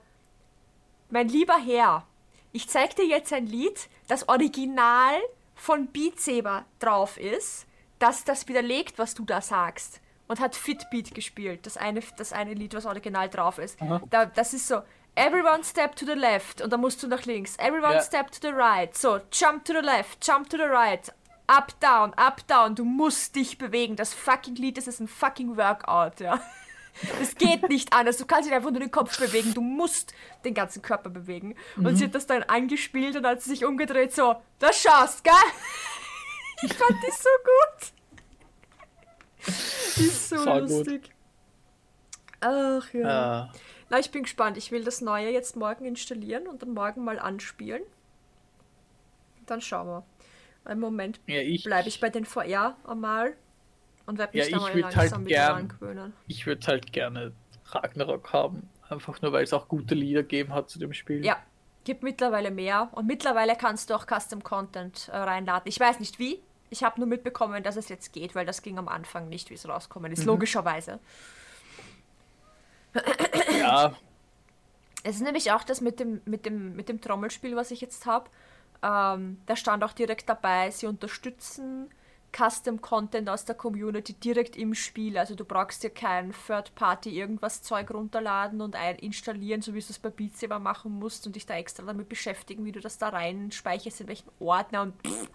[1.11, 2.07] mein lieber Herr,
[2.53, 5.15] ich zeig dir jetzt ein Lied, das original
[5.55, 7.67] von Beat Saber drauf ist,
[7.99, 10.01] das das widerlegt, was du da sagst.
[10.27, 13.79] Und hat Fitbeat gespielt, das eine, das eine Lied, was original drauf ist.
[14.09, 14.81] Da, das ist so,
[15.17, 17.57] everyone step to the left und dann musst du nach links.
[17.59, 18.01] Everyone Ja.
[18.03, 18.97] step to the right.
[18.97, 21.13] So, jump to the left, jump to the right.
[21.47, 22.75] Up, down, up, down.
[22.75, 23.97] Du musst dich bewegen.
[23.97, 26.41] Das fucking Lied, das ist ein fucking Workout, ja.
[27.21, 28.19] Es geht nicht anders.
[28.19, 29.53] Du kannst nicht einfach nur den Kopf bewegen.
[29.53, 31.57] Du musst den ganzen Körper bewegen.
[31.77, 35.35] Und sie hat das dann angespielt und hat sie sich umgedreht, so, das schaust, gell?
[36.63, 37.93] Ich fand die so gut.
[39.97, 40.47] Die ist so gut.
[40.61, 41.11] lustig.
[42.41, 43.45] Ach ja.
[43.45, 43.49] Äh,
[43.91, 44.57] Na, ich bin gespannt.
[44.57, 47.83] Ich will das Neue jetzt morgen installieren und dann morgen mal anspielen.
[49.47, 50.71] Dann schauen wir.
[50.73, 53.35] Im Moment ja, ich, bleibe ich bei den VR einmal
[54.07, 56.13] und werde mich Ja, da mal würd langsam halt wieder gern- angewöhnen.
[56.27, 57.33] ich würde halt gerne
[57.67, 58.69] Ragnarok haben.
[58.89, 61.25] Einfach nur, weil es auch gute Lieder gegeben hat zu dem Spiel.
[61.25, 61.37] Ja,
[61.85, 65.69] gibt mittlerweile mehr und mittlerweile kannst du auch Custom Content äh, reinladen.
[65.69, 66.41] Ich weiß nicht wie.
[66.71, 69.55] Ich habe nur mitbekommen, dass es jetzt geht, weil das ging am Anfang nicht, wie
[69.55, 70.25] es rauskommen ist.
[70.25, 70.99] Logischerweise.
[73.59, 73.93] Ja
[75.03, 78.07] Es ist nämlich auch das mit dem, mit dem, mit dem Trommelspiel, was ich jetzt
[78.07, 78.31] habe.
[78.83, 81.91] Ähm, da stand auch direkt dabei, sie unterstützen
[82.35, 85.17] Custom Content aus der Community direkt im Spiel.
[85.19, 89.87] Also du brauchst dir kein Third-Party irgendwas Zeug runterladen und ein installieren, so wie du
[89.89, 92.99] es bei Beat Saber machen musst und dich da extra damit beschäftigen, wie du das
[92.99, 95.31] da rein speicherst, in welchen Ordner und pff,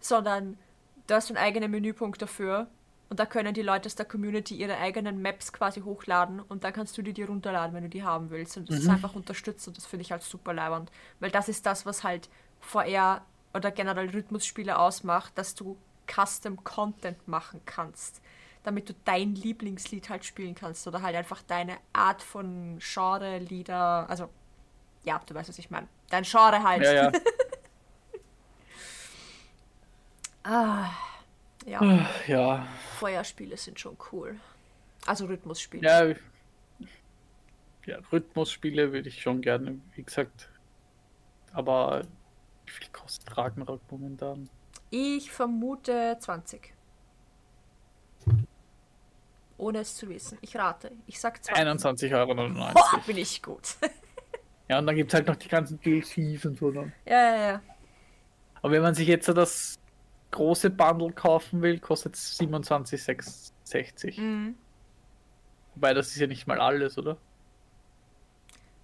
[0.00, 0.58] sondern
[1.06, 2.68] da hast du einen eigenen Menüpunkt dafür
[3.08, 6.72] und da können die Leute aus der Community ihre eigenen Maps quasi hochladen und dann
[6.72, 8.56] kannst du die dir runterladen, wenn du die haben willst.
[8.56, 10.90] Und das ist einfach unterstützt und das finde ich halt super leibend.
[11.20, 12.28] Weil das ist das, was halt
[12.60, 15.76] VR oder generell Rhythmusspiele ausmacht, dass du
[16.10, 18.20] Custom Content machen kannst.
[18.62, 24.08] Damit du dein Lieblingslied halt spielen kannst oder halt einfach deine Art von Genre, Lieder,
[24.08, 24.30] also
[25.04, 25.86] ja, du weißt, was ich meine.
[26.08, 26.82] Dein Genre halt.
[26.82, 27.12] ja, ja.
[30.46, 30.90] Ah,
[31.66, 32.08] ja.
[32.26, 32.66] ja.
[32.98, 34.38] Feuerspiele sind schon cool.
[35.06, 35.86] Also Rhythmusspiele.
[35.86, 36.14] Ja,
[37.86, 40.48] ja, Rhythmusspiele würde ich schon gerne, wie gesagt.
[41.52, 42.06] Aber
[42.64, 44.48] wie viel kostet Ragnarok momentan?
[44.90, 46.72] Ich vermute 20.
[49.56, 50.38] Ohne es zu wissen.
[50.40, 50.92] Ich rate.
[51.06, 51.64] Ich sag 20.
[51.64, 52.34] 21,99 Euro.
[52.74, 53.76] Boah, bin ich gut.
[54.66, 56.70] Ja, und dann gibt es halt noch die ganzen DLCs und so.
[56.70, 56.90] Dann.
[57.04, 57.62] ja, ja, ja.
[58.62, 59.78] Aber wenn man sich jetzt so das
[60.34, 64.20] große Bundle kaufen will, kostet es 27,66.
[64.20, 64.56] Mhm.
[65.74, 67.16] Wobei das ist ja nicht mal alles, oder?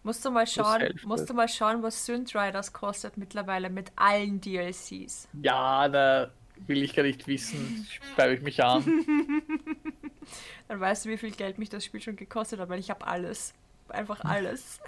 [0.02, 4.40] Musst du mal schauen, musst du mal schauen, was Synth Riders kostet mittlerweile mit allen
[4.40, 5.28] DLCs.
[5.42, 6.30] Ja, da
[6.66, 7.86] will ich gar nicht wissen.
[8.14, 8.82] Schreibe ich mich an.
[10.68, 13.06] Dann weißt du, wie viel Geld mich das Spiel schon gekostet hat, weil ich habe
[13.06, 13.52] alles.
[13.88, 14.80] Einfach alles.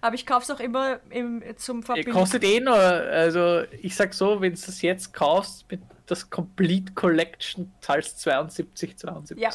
[0.00, 2.12] Aber ich kaufe es auch immer im, zum Ihr Verbinden.
[2.12, 6.92] kostet eh nur, also ich sag so, wenn du es jetzt kaufst, mit das Complete
[6.94, 9.38] Collection zahlst 72, 72.
[9.38, 9.50] Ja.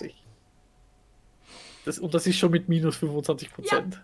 [1.86, 4.02] Das, und das ist schon mit minus 25 Prozent.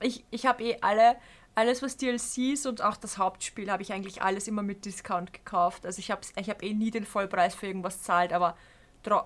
[0.00, 1.16] Ich, ich habe eh alle,
[1.54, 5.86] alles was DLCs und auch das Hauptspiel habe ich eigentlich alles immer mit Discount gekauft.
[5.86, 8.56] Also ich habe ich hab eh nie den Vollpreis für irgendwas zahlt, aber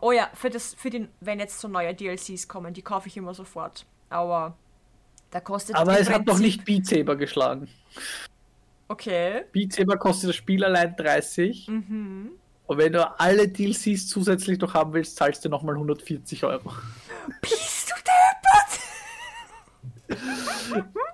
[0.00, 3.16] oh ja, für das für den wenn jetzt so neue DLCs kommen, die kaufe ich
[3.16, 3.86] immer sofort.
[4.10, 4.56] Aber
[5.30, 7.68] da kostet Aber es hat noch nicht Beat Saber geschlagen.
[8.88, 9.44] Okay.
[9.52, 11.68] Beat Saber kostet das Spiel allein 30.
[11.68, 12.30] Mhm.
[12.66, 16.72] Und wenn du alle DLCs zusätzlich noch haben willst, zahlst du nochmal 140 Euro.
[17.40, 17.94] Bist du
[20.08, 20.84] deppert?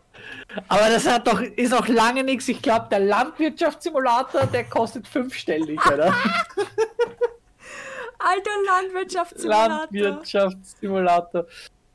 [0.69, 2.49] Aber das hat doch, ist auch lange nichts.
[2.49, 6.15] Ich glaube, der Landwirtschaftssimulator, der kostet fünfstellig, oder?
[8.19, 9.69] Alter Landwirtschaftssimulator.
[9.69, 11.47] Landwirtschaftssimulator.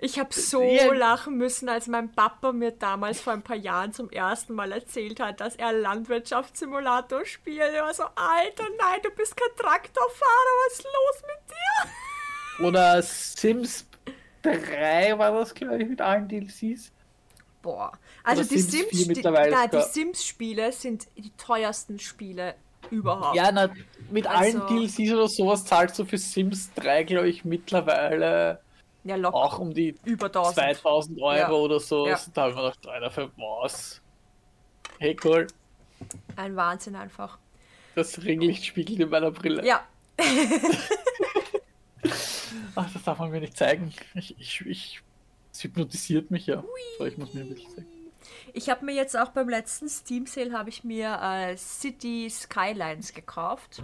[0.02, 0.94] Ich habe so Ja.
[0.94, 5.20] lachen müssen, als mein Papa mir damals vor ein paar Jahren zum ersten Mal erzählt
[5.20, 7.60] hat, dass er Landwirtschaftssimulator spielt.
[7.74, 12.66] Er war so, Alter, nein, du bist kein Traktorfahrer, was ist los mit dir?
[12.68, 13.86] Oder Sims
[14.44, 16.92] 3 war das, glaube ich, mit allen DLCs.
[17.62, 17.92] Boah,
[18.24, 19.82] also Oder die Sims 4 Sims, die, na, die sogar.
[19.84, 22.56] Sims-Spiele sind die teuersten Spiele
[22.90, 23.36] überhaupt.
[23.36, 23.70] Ja, na,
[24.10, 28.62] mit Also- allen DLCs oder sowas zahlst du für Sims 3, glaube ich, mittlerweile
[29.04, 30.56] ja locker auch um die über 1000.
[30.56, 31.50] 2000 Euro Ja.
[31.52, 32.08] oder so.
[32.08, 32.20] Ja.
[32.34, 34.02] Da haben wir gedacht, Alter, für was?
[35.00, 35.48] Hey, cool.
[36.36, 37.38] Ein Wahnsinn einfach.
[37.96, 39.66] Das Ringlicht spiegelt in meiner Brille.
[39.66, 39.82] Ja,
[42.76, 43.94] Ach, das darf man mir nicht zeigen.
[44.16, 45.02] Ich, ich, ich,
[45.52, 46.64] es hypnotisiert mich ja.
[46.98, 47.88] So, ich muss mir ein bisschen zeigen.
[48.54, 53.14] ich habe mir jetzt auch beim letzten Steam Sale habe ich mir äh, City Skylines
[53.14, 53.82] gekauft.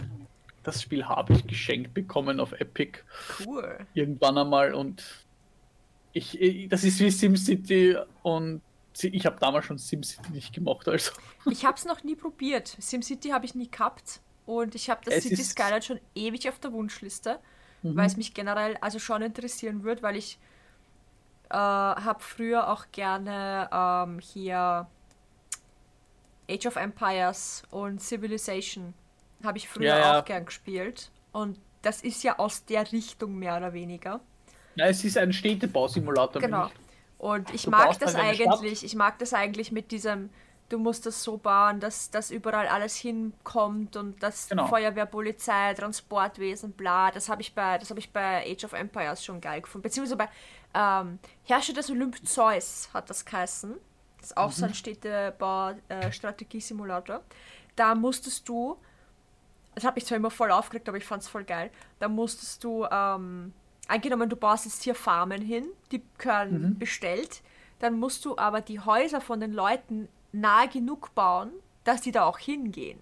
[0.66, 3.00] Das Spiel habe ich geschenkt bekommen auf Epic
[3.46, 3.78] Cool.
[3.94, 5.04] irgendwann einmal und
[6.12, 8.62] ich, ich das ist wie SimCity und
[9.02, 11.12] ich habe damals schon SimCity nicht gemacht, also
[11.52, 12.76] Ich habe es noch nie probiert.
[12.80, 14.22] SimCity habe ich nie gehabt.
[14.46, 17.40] Und ich habe das Es City Skyline schon ewig auf der Wunschliste,
[17.84, 17.96] Mhm.
[17.98, 20.40] weil es mich generell also schon interessieren würde, weil ich
[21.50, 24.88] äh, habe früher auch gerne ähm, hier
[26.50, 28.94] Age of Empires und Civilization
[29.44, 30.20] habe ich früher Ja, ja.
[30.20, 31.12] auch gern gespielt.
[31.32, 34.20] Und das ist ja aus der Richtung mehr oder weniger.
[34.76, 36.42] Na, es ist ein Städtebausimulator.
[36.42, 36.70] Genau.
[37.18, 38.48] Und ich Du mag das halt eine Stadt.
[38.60, 40.30] eigentlich, ich mag das eigentlich mit diesem,
[40.70, 44.68] du musst das so bauen, dass, dass überall alles hinkommt und das Genau.
[44.68, 49.24] Feuerwehr, Polizei, Transportwesen, bla, das habe ich bei, das habe ich bei Age of Empires
[49.24, 49.84] schon geil gefunden.
[49.84, 50.30] Beziehungsweise bei
[50.74, 53.76] ähm, Herrscher des Olymp Zeus hat das geheißen.
[54.18, 54.76] Das ist auch so ein Mhm.
[55.90, 57.22] Städtebau-Strategie-Simulator.
[57.76, 58.78] Da musstest du,
[59.76, 61.70] das hat mich zwar immer voll aufgeregt, aber ich fand es voll geil.
[62.00, 63.54] Da musstest du, ähm,
[63.88, 66.80] angenommen, du baust jetzt hier Farmen hin, die gehören Mhm.
[66.80, 67.42] bestellt,
[67.80, 71.52] dann musst du aber die Häuser von den Leuten nahe genug bauen,
[71.84, 73.00] dass die da auch hingehen.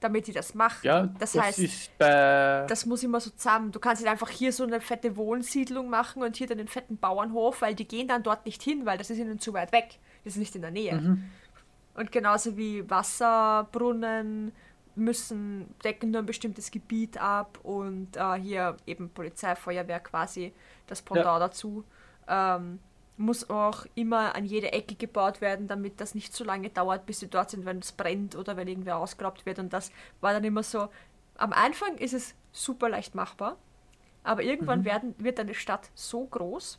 [0.00, 0.80] Damit die das machen.
[0.82, 2.66] Ja, das, das, heißt, ist bei.
[2.68, 3.72] das muss immer so zusammen.
[3.72, 6.98] Du kannst nicht einfach hier so eine fette Wohnsiedlung machen und hier dann den fetten
[6.98, 9.98] Bauernhof, weil die gehen dann dort nicht hin, weil das ist ihnen zu weit weg.
[10.24, 11.00] Das ist nicht in der Nähe.
[11.00, 11.24] Mhm.
[11.94, 14.52] Und genauso wie Wasserbrunnen
[14.96, 20.52] müssen, decken nur ein bestimmtes Gebiet ab und äh, hier eben Polizei, Feuerwehr quasi
[20.86, 21.84] das Pendant dazu.
[22.28, 22.78] Ähm,
[23.18, 27.20] muss auch immer an jede Ecke gebaut werden, damit das nicht so lange dauert, bis
[27.20, 29.58] sie dort sind, wenn es brennt oder wenn irgendwer ausgeraubt wird.
[29.58, 29.90] Und das
[30.20, 30.88] war dann immer so.
[31.38, 33.56] Am Anfang ist es super leicht machbar,
[34.22, 36.78] aber irgendwann werden, wird eine Stadt so groß,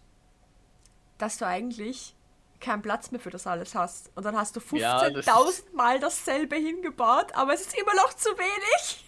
[1.17, 2.15] dass du eigentlich
[2.59, 4.11] keinen Platz mehr für das alles hast.
[4.15, 8.13] Und dann hast du Ja, das 15.000 Mal dasselbe hingebaut, aber es ist immer noch
[8.13, 9.03] zu wenig.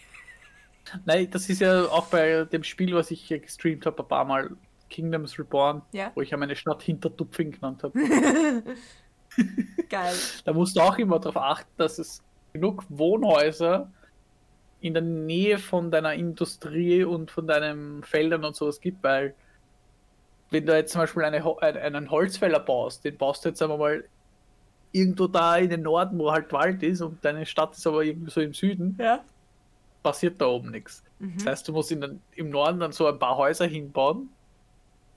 [1.04, 4.56] Nein, das ist ja auch bei dem Spiel, was ich gestreamt habe, ein paar Mal
[4.88, 6.10] Kingdoms Reborn, Ja.
[6.14, 7.92] wo ich ja meine Stadt Hintertupfing genannt habe.
[9.88, 10.14] Geil.
[10.44, 12.22] Da musst du auch immer darauf achten, dass es
[12.52, 13.90] genug Wohnhäuser
[14.80, 19.34] in der Nähe von deiner Industrie und von deinen Feldern und sowas gibt, weil
[20.50, 24.04] wenn du jetzt zum Beispiel eine, einen Holzfäller baust, den baust du jetzt einmal mal
[24.92, 28.30] irgendwo da in den Norden, wo halt Wald ist und deine Stadt ist aber irgendwie
[28.30, 29.24] so im Süden, Ja.
[30.02, 31.04] passiert da oben nichts.
[31.18, 31.34] Mhm.
[31.36, 34.30] Das heißt, du musst in den, im Norden dann so ein paar Häuser hinbauen,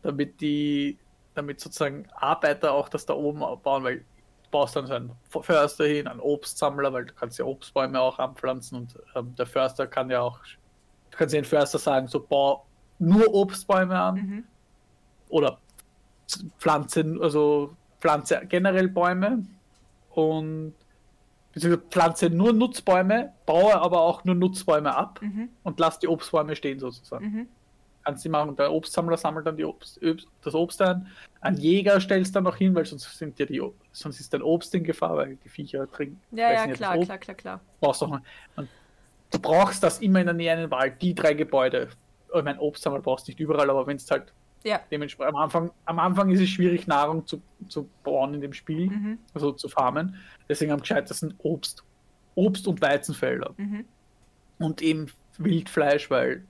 [0.03, 0.99] damit die,
[1.33, 5.11] damit sozusagen Arbeiter auch das da oben bauen, weil du baust dann so einen
[5.41, 9.87] Förster hin, einen Obstsammler, weil du kannst ja Obstbäume auch anpflanzen und ähm, der Förster
[9.87, 10.39] kann ja auch,
[11.09, 12.67] du kannst den Förster sagen, so bau
[12.99, 14.43] nur Obstbäume an Mhm.
[15.33, 15.57] Oder
[16.59, 19.45] Pflanzen, also Pflanze generell Bäume
[20.11, 20.73] und
[21.51, 25.49] beziehungsweise pflanze nur Nutzbäume, baue aber auch nur Nutzbäume ab Mhm.
[25.63, 27.25] und lass die Obstbäume stehen sozusagen.
[27.25, 27.47] Mhm.
[28.03, 29.99] Kannst du machen der Obstsammler sammelt dann die Obst,
[30.43, 31.07] das Obst ein.
[31.39, 33.61] Ein Jäger stellst dann noch hin, weil sonst sind ja die
[33.93, 36.21] sonst ist dein Obst in Gefahr, weil die Viecher trinken.
[36.31, 37.59] Ja, ja, klar, klar, klar, klar.
[37.79, 38.21] Brauchst und
[39.31, 41.89] du brauchst das immer in der Nähe einen Wald, die drei Gebäude.
[42.35, 44.33] Ich meine, Obstsammler brauchst du nicht überall, aber wenn es halt
[44.63, 44.79] Ja.
[44.91, 48.87] dementsprechend am Anfang, am Anfang ist es schwierig, Nahrung zu, zu bauen in dem Spiel,
[48.89, 49.19] Mhm.
[49.33, 50.15] also zu farmen.
[50.47, 51.83] Deswegen am gescheitesten Obst.
[52.35, 53.53] Obst- und Weizenfelder.
[53.57, 53.85] Mhm.
[54.59, 55.07] Und eben
[55.37, 56.43] Wildfleisch, weil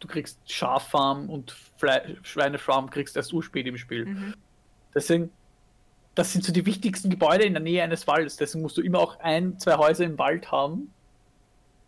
[0.00, 4.06] du kriegst Schaffarm und Fle Schweinefarm kriegst erst urspät im Spiel.
[4.06, 4.34] Mhm.
[4.94, 5.30] Deswegen,
[6.14, 8.36] das sind so die wichtigsten Gebäude in der Nähe eines Waldes.
[8.36, 10.92] Deswegen musst du immer auch ein, zwei Häuser im Wald haben.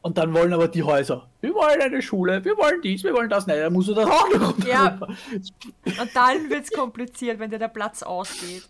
[0.03, 3.31] Und dann wollen aber die Häuser, wir wollen eine Schule, wir wollen dies, wir wollen
[3.31, 3.47] das.
[3.47, 4.59] Nein, dann musst du das auch noch.
[4.67, 4.99] Ja.
[5.01, 8.69] Und dann wird es kompliziert, wenn dir der Platz ausgeht.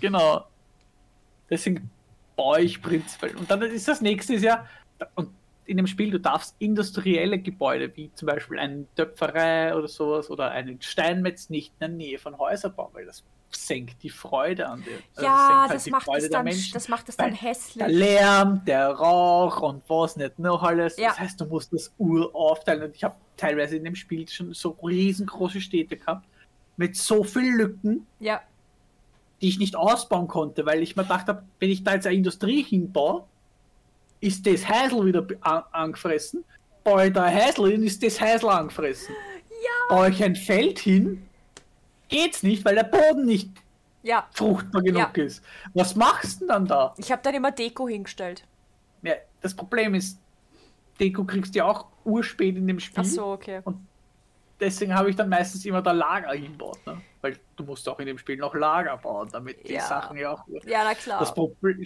[0.00, 0.44] Genau.
[1.48, 1.90] Deswegen
[2.34, 3.36] baue ich prinzipiell.
[3.36, 4.66] Und dann ist das nächste ist ja,
[5.14, 5.30] und
[5.66, 10.50] in dem Spiel, du darfst industrielle Gebäude, wie zum Beispiel eine Töpferei oder sowas, oder
[10.50, 13.22] einen Steinmetz nicht in der Nähe von Häusern bauen, weil das
[13.54, 14.98] senkt die Freude an dir.
[15.16, 17.32] Also Ja, senkt halt das die macht, Freude es dann, das macht es dann Weil
[17.32, 17.88] Der hässlich.
[17.88, 20.96] Lärm, der Rauch und was nicht noch alles.
[20.96, 21.08] Ja.
[21.08, 22.82] Das heißt, du musst das Ur aufteilen.
[22.82, 26.26] Und ich habe teilweise in dem Spiel schon so riesengroße Städte gehabt,
[26.76, 28.40] mit so vielen Lücken, Ja,
[29.40, 32.16] die ich nicht ausbauen konnte, weil ich mir gedacht habe, wenn ich da jetzt eine
[32.16, 33.24] Industrie hinbaue,
[34.20, 36.44] ist das Häusl wieder an, angefressen.
[36.82, 39.14] Baue ich da ein Häusl hin, ist das Häusl angefressen.
[39.50, 39.96] Ja.
[39.96, 41.22] Baue ich ein Feld hin,
[42.08, 43.50] geht's nicht, weil der Boden nicht
[44.02, 44.28] ja.
[44.32, 45.24] fruchtbar genug Ja.
[45.24, 45.42] ist.
[45.74, 46.94] Was machst du denn dann da?
[46.98, 48.44] Ich habe dann immer Deko hingestellt.
[49.02, 50.18] Ja, das Problem ist,
[51.00, 53.02] Deko kriegst du ja auch urspät in dem Spiel.
[53.04, 53.60] Ach so, okay.
[54.60, 57.00] Deswegen habe ich dann meistens immer da Lager hinbaut, ne?
[57.20, 59.80] Weil du musst auch in dem Spiel noch Lager bauen, damit die Ja.
[59.86, 60.44] Sachen ja auch.
[60.64, 61.18] Ja, na klar.
[61.18, 61.84] Das Problem.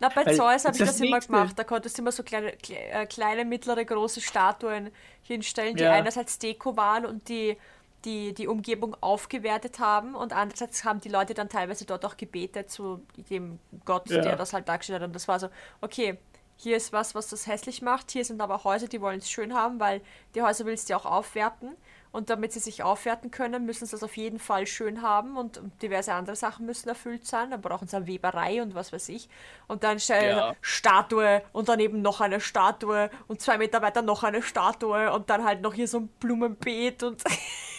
[0.00, 1.58] Na, bei Weil Zeus habe ich das immer nächste- gemacht.
[1.58, 4.90] Da konntest du immer so kleine, kle äh, kleine, mittlere, große Statuen
[5.22, 5.92] hinstellen, die Ja.
[5.92, 7.56] einerseits Deko waren und die,
[8.04, 12.70] die die Umgebung aufgewertet haben und andererseits haben die Leute dann teilweise dort auch gebetet
[12.70, 14.22] zu dem Gott, Ja.
[14.22, 15.06] der das halt dargestellt hat.
[15.06, 15.48] Und das war so,
[15.80, 16.18] okay,
[16.56, 18.10] hier ist was, was das hässlich macht.
[18.12, 20.00] Hier sind aber Häuser, die wollen es schön haben, weil
[20.34, 21.76] die Häuser willst du ja auch aufwerten.
[22.12, 25.62] Und damit sie sich aufwerten können, müssen sie das auf jeden Fall schön haben und
[25.80, 27.50] diverse andere Sachen müssen erfüllt sein.
[27.50, 29.30] Dann brauchen sie eine Weberei und was weiß ich.
[29.66, 30.54] Und dann stellen Ja.
[30.60, 35.42] Statue und daneben noch eine Statue und zwei Meter weiter noch eine Statue und dann
[35.44, 37.24] halt noch hier so ein Blumenbeet und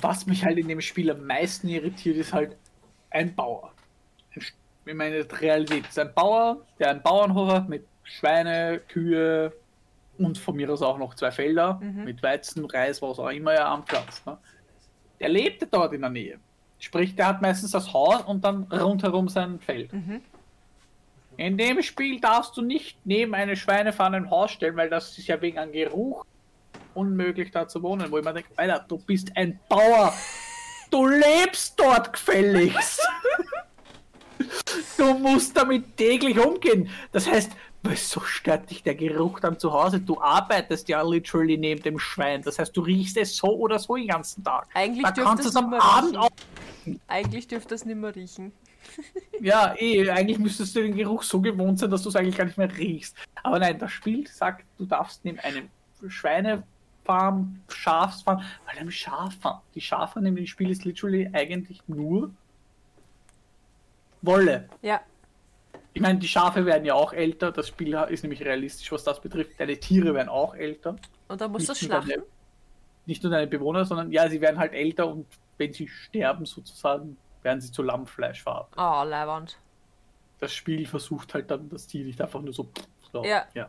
[0.00, 2.56] Was mich halt in dem Spiel am meisten irritiert, ist halt
[3.10, 3.72] ein Bauer.
[4.34, 4.42] Ein
[4.86, 9.52] Ich meine, Realität ist ein Bauer, der einen Bauernhof hat mit Schweine, Kühe
[10.18, 13.68] und von mir aus auch noch zwei Felder mit Weizen, Reis, was auch immer er
[13.68, 14.26] anpflanzt.
[14.26, 14.36] Ne?
[15.20, 16.38] Der lebte dort in der Nähe.
[16.78, 19.90] Sprich, der hat meistens das Haus und dann rundherum sein Feld.
[21.36, 25.26] In dem Spiel darfst du nicht neben eine Schweinefarm ein Haus stellen, weil das ist
[25.26, 26.24] ja wegen einem Geruch
[26.94, 30.12] unmöglich da zu wohnen, wo ich mir denke, Alter, du bist ein Bauer.
[30.90, 33.00] Du lebst dort gefälligst.
[34.96, 36.88] Du musst damit täglich umgehen.
[37.12, 40.00] Das heißt, wieso stört dich der Geruch dann zu Hause?
[40.00, 42.42] Du arbeitest ja literally neben dem Schwein.
[42.42, 44.68] Das heißt, du riechst es so oder so den ganzen Tag.
[44.74, 46.18] Eigentlich da kannst du es am nicht mehr Abend riechen.
[46.18, 47.00] auch.
[47.08, 48.52] eigentlich dürfte es nicht mehr riechen.
[49.40, 52.44] Ja, eh, eigentlich müsstest du den Geruch so gewohnt sein, dass du es eigentlich gar
[52.44, 53.16] nicht mehr riechst.
[53.42, 55.68] Aber nein, das Spiel sagt, du darfst neben einem
[57.14, 62.30] Schweinefarm, Schafsfarm, weil einem Schaffarm, die Schafe in dem Spiel ist literally eigentlich nur
[64.22, 64.68] Wolle.
[64.82, 65.00] Ja,
[65.92, 69.20] Ich meine, die Schafe werden ja auch älter, das Spiel ist nämlich realistisch, was das
[69.20, 69.60] betrifft.
[69.60, 70.96] Deine Tiere werden auch älter.
[71.28, 72.08] und dann musst du schlachten.
[72.10, 72.22] deine-
[73.06, 75.26] Nicht nur deine Bewohner, sondern ja, sie werden halt älter und
[75.58, 78.78] wenn sie sterben sozusagen, werden sie zu Lammfleisch verarbeitet.
[78.78, 79.58] Oh, Leiwand.
[80.40, 82.68] das Spiel versucht halt dann das Tier nicht einfach nur so.
[83.12, 83.46] so Ja.
[83.54, 83.68] ja.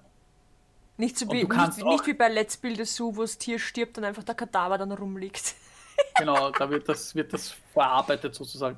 [0.97, 3.37] Nicht, so wie, du kannst nicht, nicht wie bei Let's Build the Zoo, wo das
[3.37, 5.55] Tier stirbt und einfach der Kadaver dann rumliegt.
[6.17, 8.77] Genau, da wird das, wird das verarbeitet sozusagen.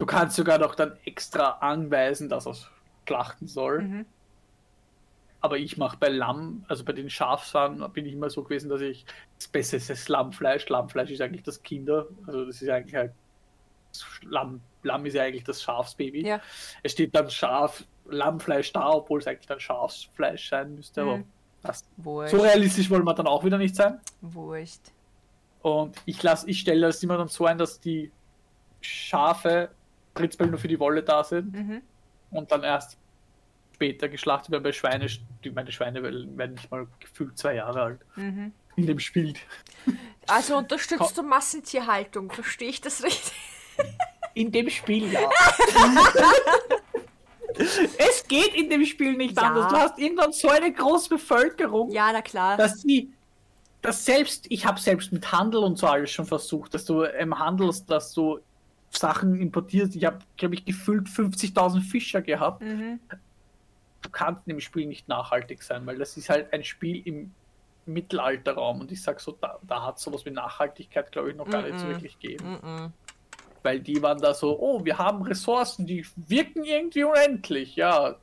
[0.00, 2.68] Du kannst sogar noch dann extra anweisen, dass er es
[3.06, 3.82] schlachten soll.
[3.82, 4.06] Mhm.
[5.40, 8.80] Aber ich mache bei Lamm, also bei den Schafsfarmen, bin ich immer so gewesen, dass
[8.80, 9.06] ich
[9.38, 10.68] das Beste ist das Lammfleisch.
[10.68, 13.12] Lammfleisch ist eigentlich das Kinder, also das ist eigentlich halt
[14.22, 16.26] Lamm, Lamm ist ja eigentlich das Schafsbaby.
[16.26, 16.40] Ja.
[16.82, 21.02] Es steht dann Schaf, Lammfleisch da, obwohl es eigentlich dann Schafsfleisch sein müsste.
[21.02, 21.24] Aber Mhm.
[21.66, 22.30] Das, Wurscht.
[22.34, 24.00] so realistisch wollen wir dann auch wieder nicht sein.
[24.20, 24.80] Wurscht.
[25.62, 28.10] Und ich lasse, ich stelle das immer dann so ein, dass die
[28.80, 29.70] Schafe
[30.14, 31.82] prinzipiell nur für die Wolle da sind Mhm.
[32.30, 32.96] und dann erst
[33.74, 35.06] später geschlachtet werden bei Schweine.
[35.44, 38.52] Die, meine Schweine werden nicht mal gefühlt zwei Jahre alt Mhm.
[38.76, 39.34] in dem Spiel.
[40.26, 43.32] Also unterstützt du Massentierhaltung, verstehe ich das richtig?
[44.34, 45.28] In dem Spiel, ja.
[47.98, 49.42] es geht in dem Spiel nicht Ja.
[49.48, 49.68] anders.
[49.72, 52.56] Du hast irgendwann so eine große Bevölkerung, Ja, na klar.
[52.56, 53.10] dass die,
[53.82, 57.38] dass selbst, ich habe selbst mit Handel und so alles schon versucht, dass du im
[57.38, 58.40] Handel, dass du
[58.90, 59.94] Sachen importierst.
[59.96, 62.62] Ich habe, glaube ich, gefüllt 50.000 Fischer gehabt.
[62.62, 63.00] Mhm.
[64.02, 67.32] Du kannst in dem Spiel nicht nachhaltig sein, weil das ist halt ein Spiel im
[67.86, 71.62] Mittelalterraum und ich sag so, da, da hat sowas wie Nachhaltigkeit, glaube ich, noch gar
[71.62, 72.58] nicht so wirklich gegeben.
[72.62, 72.92] Mhm.
[73.66, 77.74] Weil die waren da so, oh, wir haben Ressourcen, die wirken irgendwie unendlich.
[77.74, 78.14] Ja,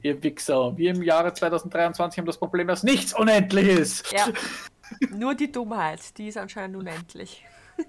[0.00, 4.12] ihr Wichser, wir im Jahre 2023 haben das Problem, dass nichts unendlich ist.
[4.12, 4.28] Ja.
[5.10, 7.44] Nur die Dummheit, die ist anscheinend unendlich.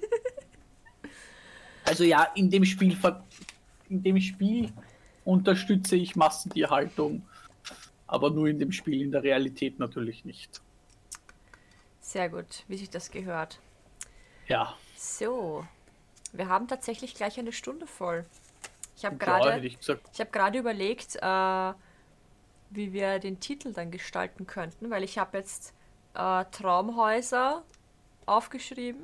[1.88, 2.98] Also ja, in dem Spiel,
[3.90, 4.74] in dem Spiel
[5.24, 7.22] unterstütze ich Massentierhaltung,
[8.08, 10.64] aber nur in dem Spiel, in der Realität natürlich nicht.
[12.02, 13.60] Sehr gut, wie sich das gehört.
[14.48, 15.64] Ja, So,
[16.34, 18.26] wir haben tatsächlich gleich eine Stunde voll.
[18.98, 21.74] Ich habe gerade ich habe gerade überlegt, äh,
[22.70, 25.74] wie wir den Titel dann gestalten könnten, weil ich habe jetzt
[26.14, 27.64] äh, Traumhäuser
[28.26, 29.04] aufgeschrieben.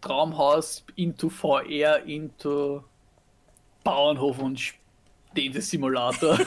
[0.00, 2.84] Traumhaus into VR, into
[3.84, 4.60] Bauernhof und
[5.30, 6.38] Städte-Simulator.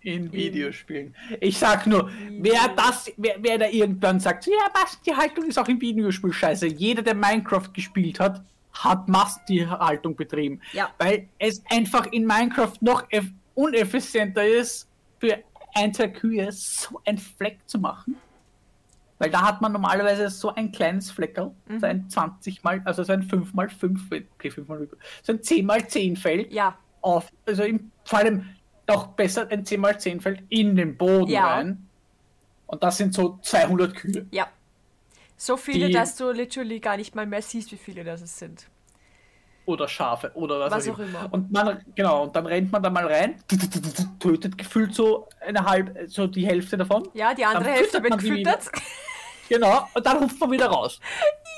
[0.00, 1.14] In Videospielen.
[1.40, 2.08] Ich sag nur,
[2.38, 6.66] wer das, wer, wer da irgendwann sagt, ja, Massentierhaltung ist auch im Videospiel scheiße.
[6.68, 10.60] Jeder, der Minecraft gespielt hat, hat Massentierhaltung betrieben.
[10.72, 10.90] Ja.
[10.98, 15.38] Weil es einfach in Minecraft noch eff- uneffizienter ist, für
[15.74, 18.16] ein, zwei Kühe so ein Fleck zu machen.
[19.18, 21.50] Weil da hat man normalerweise so ein kleines Fleckerl,
[21.80, 24.00] so ein 20 mal, also so ein 5 mal 5,
[24.34, 24.88] okay, 5 mal,
[25.24, 28.46] so ein 10 mal 10 Feld Ja, auf, also im, vor allem
[28.88, 31.46] noch besser ein 10x10 Feld in den Boden Ja.
[31.54, 31.86] rein.
[32.66, 34.26] Und das sind so 200 Kühe.
[34.30, 34.48] ja.
[35.40, 38.66] So viele, dass du literally gar nicht mal mehr siehst, wie viele das es sind.
[39.66, 41.20] Oder Schafe oder was, Was auch immer.
[41.20, 41.32] immer.
[41.32, 43.40] Und man, genau, und dann rennt man da mal rein,
[44.18, 47.08] tötet gefühlt so eine halbe, so die Hälfte davon.
[47.14, 48.68] Ja, die andere Hälfte wird gefüttert.
[49.48, 50.98] Genau, und dann ruft man wieder raus.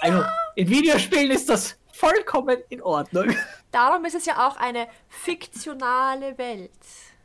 [0.02, 0.24] Also,
[0.54, 3.34] in Videospielen ist das vollkommen in Ordnung.
[3.70, 6.70] Darum ist es ja auch eine fiktionale Welt.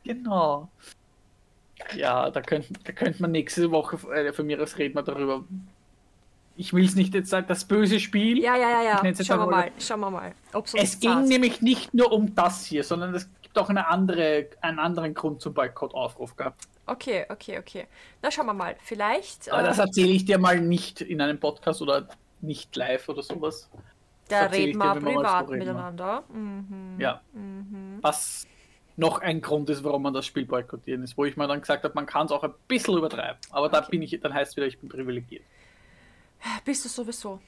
[0.05, 0.69] Genau.
[1.95, 5.43] Ja, da könnte da könnt man nächste Woche äh, von mir aus reden wir darüber.
[6.57, 8.39] Ich will es nicht jetzt sagen, das böse Spiel.
[8.39, 9.23] Ja, ja, ja, ja.
[9.23, 10.33] Schauen wir mal, schauen wir mal.
[10.53, 13.87] Ob's uns Es ging nämlich nicht nur um das hier, sondern es gibt auch eine
[13.87, 16.61] andere, einen anderen Grund zum Boykottaufruf gehabt.
[16.85, 17.87] Okay, okay, okay.
[18.21, 18.75] Na, schauen wir mal.
[18.79, 19.51] Vielleicht.
[19.51, 22.07] Aber äh, das erzähle ich dir mal nicht in einem Podcast oder
[22.41, 23.69] nicht live oder sowas.
[24.29, 26.23] da reden wir privat miteinander.
[26.31, 26.95] Mhm.
[26.99, 27.21] Ja.
[28.01, 28.47] Was
[28.97, 31.83] noch ein Grund ist, warum man das Spiel boykottieren ist, wo ich mir dann gesagt
[31.83, 33.37] habe, man kann es auch ein bisschen übertreiben.
[33.51, 33.87] Aber da Okay.
[33.91, 35.43] bin ich, dann heißt es wieder, ich bin privilegiert.
[36.63, 37.39] Bist du sowieso?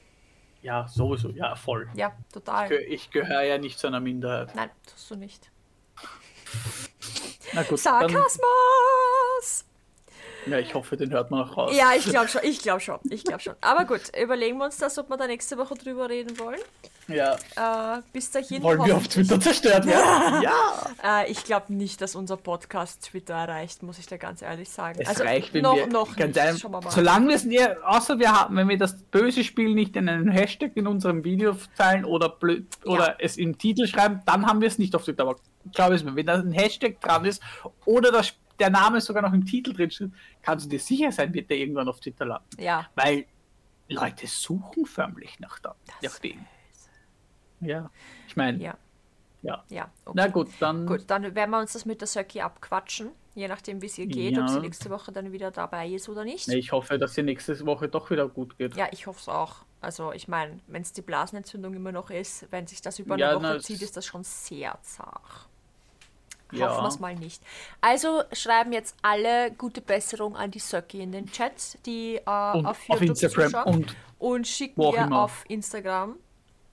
[0.62, 1.88] Ja, sowieso, ja, voll.
[1.94, 2.68] Ja, total.
[2.70, 4.54] Geh- Ich gehöre ja nicht zu einer Minderheit.
[4.56, 5.52] Nein, tust du nicht.
[7.54, 9.66] Na gut, Sarkasmus!
[10.50, 11.72] Ja, ich hoffe, den hört man auch raus.
[11.76, 13.54] Ja, ich glaube schon, ich glaube schon, ich glaube schon.
[13.62, 16.60] Aber gut, überlegen wir uns das, ob wir da nächste Woche drüber reden wollen.
[17.10, 18.62] Ja, Äh, bis dahin.
[18.62, 20.42] wollen wir auf Twitter zerstört werden?
[20.42, 21.22] ja.
[21.22, 25.00] Äh, ich glaube nicht, dass unser Podcast Twitter erreicht, muss ich dir ganz ehrlich sagen.
[25.02, 26.66] Es also reicht, wenn noch, wir noch ganz nicht.
[26.66, 30.10] ein- solange wir es nie, außer wir haben, wenn wir das böse Spiel nicht in
[30.10, 34.60] einen Hashtag in unserem Video teilen oder blöd, oder es im Titel schreiben, dann haben
[34.60, 35.24] wir es nicht auf Twitter.
[35.24, 35.38] Aber
[35.74, 37.42] glaub es mir, wenn da ein Hashtag dran ist
[37.86, 41.34] oder das, der Name sogar noch im Titel drin steht, kannst du dir sicher sein,
[41.34, 42.48] wird der irgendwann auf Twitter landen.
[42.60, 43.26] Ja, Weil
[43.90, 46.46] Leute suchen förmlich nach, da, nach dem.
[47.60, 47.90] Ja,
[48.28, 48.78] ich meine, ja,
[49.42, 49.64] ja.
[49.70, 49.90] ja.
[50.06, 50.14] Okay.
[50.16, 53.82] Na gut, dann Gut, dann werden wir uns das mit der Söcki abquatschen, je nachdem,
[53.82, 54.48] wie es ihr geht, ob Ja.
[54.48, 56.48] sie nächste Woche dann wieder dabei ist oder nicht.
[56.50, 58.76] ich hoffe, dass sie nächste Woche doch wieder gut geht.
[58.76, 59.66] Ja, ich hoffe es auch.
[59.80, 63.30] Also ich meine, wenn es die Blasenentzündung immer noch ist, wenn sich das über Ja,
[63.30, 65.48] eine Woche na, zieht, ist das schon sehr zart.
[66.52, 66.70] Ja.
[66.70, 67.42] Hoffen wir es mal nicht.
[67.82, 72.66] Also schreiben jetzt alle gute Besserung an die Söcki in den Chat, die äh, Und
[72.66, 73.74] auf auf YouTube Instagram zuschauen.
[73.76, 76.16] und und schicken ihr auf Instagram,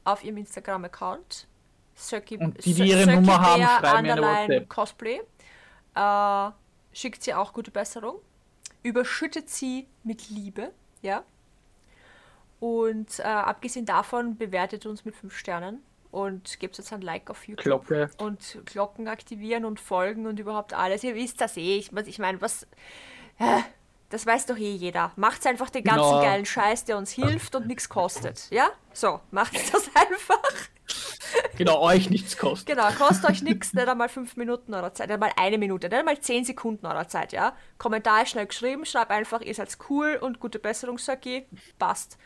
[0.05, 1.47] auf ihrem Instagram-Account.
[1.95, 4.68] Söcki, Und die, die ihre Söcki Nummer haben, schreiben mir eine Underline WhatsApp.
[4.68, 5.20] Cosplay.
[5.95, 6.51] Äh,
[6.93, 8.16] schickt sie auch gute Besserung.
[8.83, 10.72] Überschüttet sie mit Liebe,
[11.03, 11.22] ja.
[12.61, 15.83] Und äh, abgesehen davon bewertet uns mit 5 Sternen
[16.15, 17.65] und gebt uns ein Like auf YouTube.
[17.65, 18.11] Glocke.
[18.19, 21.03] Und Glocken aktivieren und folgen und überhaupt alles.
[21.03, 21.77] Ihr wisst das eh.
[21.79, 22.67] Ich, ich meine, was.
[23.39, 23.61] Äh,
[24.11, 25.11] das weiß doch eh jeder.
[25.17, 26.23] Macht's einfach den ganzen Ja.
[26.23, 28.49] geilen Scheiß, der uns hilft und nichts kostet.
[28.51, 28.69] Ja?
[28.93, 30.41] So, macht das einfach.
[31.57, 32.69] Genau, euch nichts kostet.
[32.77, 35.99] Genau, kostet euch nichts, nicht einmal fünf Minuten eurer Zeit, nicht einmal eine Minute, nicht
[35.99, 37.57] einmal zehn Sekunden eurer Zeit, ja?
[37.79, 41.45] Kommentar ist schnell geschrieben, schreib einfach, ihr seid cool und gute Besserung, sag ich,
[41.79, 42.17] passt.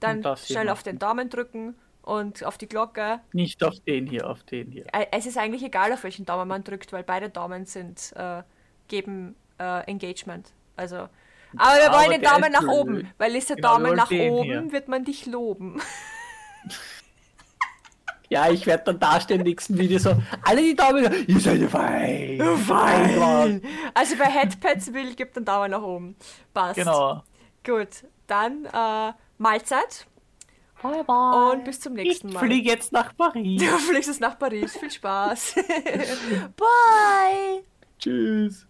[0.00, 3.20] Dann das hier schnell auf den Daumen drücken und auf die Glocke.
[3.32, 4.86] Nicht auf den hier, auf den hier.
[4.92, 8.42] Äh, Es ist eigentlich egal, auf welchen Daumen man drückt, weil beide Daumen sind, äh,
[8.88, 10.52] geben äh, Engagement.
[10.76, 10.96] Also,
[11.56, 12.70] aber wir wollen den Daumen nach blöd.
[12.72, 14.72] oben, weil ist der Genau, Daumen nach oben, hier.
[14.72, 15.80] wird man dich loben.
[18.28, 22.40] Ja, ich werde dann dastehen im nächsten Video so, alle die Daumen, ihr seid fein.
[22.58, 23.60] Fein.
[23.92, 26.14] Also wer Headpads will, gibt einen Daumen nach oben.
[26.54, 26.76] Passt.
[26.76, 27.24] Genau.
[27.66, 27.88] Gut,
[28.28, 30.06] dann äh, Mahlzeit
[30.82, 32.40] und bis zum Ich nächsten Mal.
[32.40, 33.60] fliege jetzt nach Paris.
[33.62, 34.76] Du fliegst jetzt nach Paris.
[34.76, 35.54] Viel Spaß.
[36.56, 37.64] Bye.
[37.98, 38.66] Tschüss.